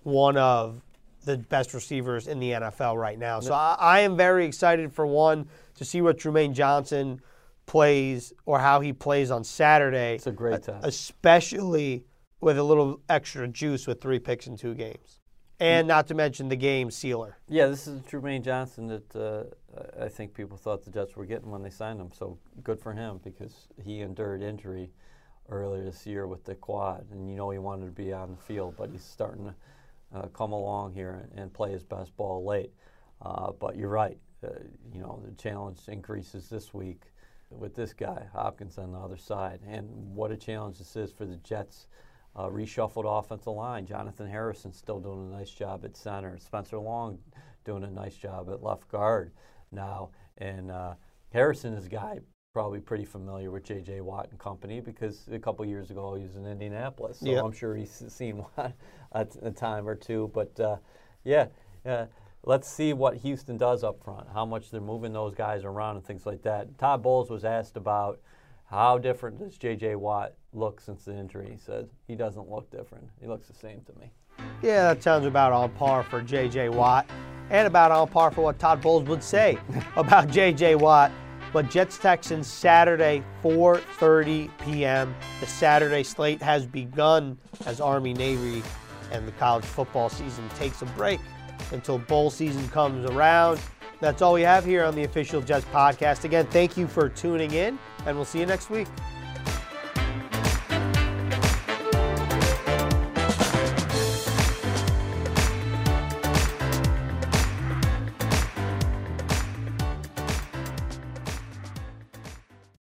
one 0.04 0.38
of 0.38 0.82
the 1.26 1.38
best 1.38 1.74
receivers 1.74 2.28
in 2.28 2.40
the 2.40 2.52
NFL 2.52 2.96
right 2.96 3.20
now. 3.20 3.40
So 3.40 3.54
I, 3.54 3.76
I 3.80 4.00
am 4.00 4.16
very 4.16 4.46
excited 4.46 4.94
for 4.94 5.06
one 5.06 5.48
to 5.76 5.86
see 5.86 6.02
what 6.02 6.18
Trumaine 6.18 6.54
Johnson 6.54 7.22
plays 7.66 8.34
or 8.46 8.60
how 8.60 8.80
he 8.80 8.94
plays 8.94 9.30
on 9.30 9.44
Saturday. 9.44 10.16
It's 10.16 10.28
a 10.28 10.32
great 10.32 10.64
test. 10.64 10.86
especially 10.86 12.06
with 12.40 12.58
a 12.58 12.64
little 12.64 13.02
extra 13.10 13.48
juice 13.48 13.86
with 13.86 14.02
three 14.02 14.20
picks 14.20 14.48
in 14.48 14.56
two 14.56 14.74
games, 14.74 15.20
and 15.60 15.88
not 15.88 16.08
to 16.08 16.14
mention 16.14 16.50
the 16.50 16.56
game 16.56 16.92
sealer. 16.92 17.38
Yeah, 17.48 17.68
this 17.68 17.88
is 17.88 18.02
Trumaine 18.02 18.44
Johnson 18.44 18.88
that 18.88 19.16
uh, 19.16 19.44
I 20.04 20.08
think 20.08 20.34
people 20.34 20.58
thought 20.58 20.84
the 20.84 20.92
Jets 20.92 21.16
were 21.16 21.26
getting 21.26 21.50
when 21.50 21.64
they 21.64 21.70
signed 21.70 22.00
him. 22.00 22.12
So 22.12 22.38
good 22.64 22.80
for 22.80 22.94
him 22.94 23.20
because 23.24 23.68
he 23.84 24.02
endured 24.02 24.42
injury 24.42 24.92
earlier 25.50 25.84
this 25.84 26.06
year 26.06 26.28
with 26.28 26.44
the 26.44 26.56
quad, 26.56 27.06
and 27.12 27.30
you 27.30 27.36
know 27.36 27.50
he 27.50 27.58
wanted 27.58 27.86
to 27.86 27.92
be 27.92 28.14
on 28.14 28.32
the 28.32 28.38
field, 28.38 28.76
but 28.78 28.90
he's 28.92 29.04
starting 29.04 29.46
to 29.46 29.56
uh, 30.18 30.28
come 30.28 30.52
along 30.52 30.94
here 30.94 31.28
and 31.36 31.54
play 31.54 31.72
his 31.72 31.84
best 31.84 32.16
ball 32.18 32.46
late. 32.46 32.72
Uh, 33.22 33.52
but 33.52 33.76
you're 33.76 33.90
right. 33.90 34.18
Uh, 34.44 34.50
you 34.94 35.02
know 35.02 35.22
the 35.26 35.32
challenge 35.42 35.80
increases 35.88 36.50
this 36.50 36.74
week 36.74 37.02
with 37.50 37.76
this 37.76 37.94
guy 37.94 38.28
Hopkins 38.34 38.78
on 38.78 38.92
the 38.92 39.00
other 39.00 39.18
side, 39.18 39.60
and 39.68 39.90
what 40.14 40.32
a 40.32 40.38
challenge 40.38 40.78
this 40.78 40.96
is 40.96 41.12
for 41.12 41.26
the 41.26 41.38
Jets 41.38 41.88
uh, 42.38 42.48
reshuffled 42.48 43.06
offensive 43.20 43.54
line. 43.54 43.86
Jonathan 43.86 44.28
Harrison 44.30 44.72
still 44.72 45.00
doing 45.00 45.32
a 45.32 45.36
nice 45.38 45.50
job 45.50 45.84
at 45.84 45.98
center. 45.98 46.38
Spencer 46.38 46.78
Long 46.78 47.18
doing 47.66 47.84
a 47.84 47.90
nice 47.90 48.16
job 48.16 48.50
at 48.50 48.62
left 48.64 48.88
guard 48.90 49.32
now. 49.72 50.10
And 50.38 50.70
uh, 50.72 50.94
Harrison 51.34 51.74
is 51.74 51.88
a 51.88 51.90
guy 51.90 52.20
probably 52.54 52.80
pretty 52.80 53.06
familiar 53.06 53.52
with 53.52 53.64
J.J. 53.64 54.02
Watt 54.02 54.30
and 54.32 54.40
company 54.40 54.80
because 54.80 55.28
a 55.32 55.38
couple 55.40 55.66
years 55.66 55.92
ago 55.92 56.16
he 56.16 56.24
was 56.24 56.36
in 56.36 56.46
Indianapolis. 56.46 57.20
So 57.20 57.26
Yep. 57.28 57.44
I'm 57.44 57.52
sure 57.52 57.76
he's 57.76 58.04
seen 58.10 58.38
Watt 58.58 58.74
a, 59.12 59.26
t- 59.26 59.40
a 59.42 59.52
time 59.52 59.88
or 59.88 59.96
two. 59.96 60.32
But 60.34 60.60
uh, 60.60 60.78
yeah, 61.24 61.48
uh, 61.86 62.06
let's 62.44 62.68
see 62.68 62.94
what 62.94 63.18
Houston 63.18 63.58
does 63.58 63.84
up 63.84 64.04
front, 64.04 64.28
how 64.34 64.46
much 64.46 64.70
they're 64.72 64.80
moving 64.82 65.12
those 65.14 65.34
guys 65.36 65.66
around 65.66 65.98
and 65.98 66.06
things 66.06 66.26
like 66.26 66.44
that. 66.44 66.78
Todd 66.78 67.02
Bowles 67.04 67.30
was 67.30 67.44
asked 67.46 67.78
about 67.78 68.20
how 68.66 68.98
different 68.98 69.40
does 69.40 69.58
J.J. 69.58 69.96
Watt 69.96 70.34
look 70.58 70.82
since 70.82 71.06
the 71.06 71.16
injury. 71.16 71.50
He 71.52 71.58
said 71.58 71.88
he 72.08 72.16
doesn't 72.16 72.50
look 72.50 72.70
different. 72.72 73.08
He 73.22 73.28
looks 73.28 73.48
the 73.48 73.54
same 73.54 73.82
to 73.82 74.00
me. 74.00 74.12
Yeah, 74.62 74.94
that 74.94 75.04
sounds 75.04 75.26
about 75.26 75.52
on 75.52 75.70
par 75.72 76.04
for 76.04 76.22
J.J. 76.22 76.70
Watt, 76.70 77.10
and 77.50 77.68
about 77.68 77.92
on 77.92 78.08
par 78.08 78.32
for 78.32 78.42
what 78.42 78.60
Todd 78.60 78.82
Bowles 78.82 79.04
would 79.04 79.24
say 79.24 79.58
about 79.96 80.30
J.J. 80.30 80.76
Watt. 80.76 81.12
But 81.54 81.70
Jets 81.70 81.98
Texans 81.98 82.46
Saturday, 82.46 83.24
4:30 83.42 84.50
p.m. 84.60 85.16
The 85.40 85.48
Saturday 85.48 86.04
slate 86.04 86.42
has 86.42 86.66
begun 86.66 87.38
as 87.66 87.80
Army 87.80 88.14
Navy 88.14 88.62
and 89.12 89.28
the 89.28 89.32
college 89.34 89.64
football 89.64 90.10
season 90.10 90.48
takes 90.58 90.82
a 90.82 90.86
break 90.86 91.22
until 91.72 92.00
bowl 92.00 92.30
season 92.30 92.68
comes 92.70 93.10
around. 93.10 93.60
That's 94.00 94.22
all 94.22 94.34
we 94.34 94.42
have 94.42 94.66
here 94.66 94.84
on 94.84 94.94
the 94.94 95.04
official 95.04 95.42
Jets 95.42 95.66
podcast. 95.74 96.24
Again, 96.24 96.46
thank 96.48 96.78
you 96.78 96.86
for 96.86 97.10
tuning 97.10 97.52
in, 97.54 97.80
and 98.06 98.16
we'll 98.16 98.26
see 98.26 98.40
you 98.40 98.46
next 98.46 98.70
week. 98.70 98.88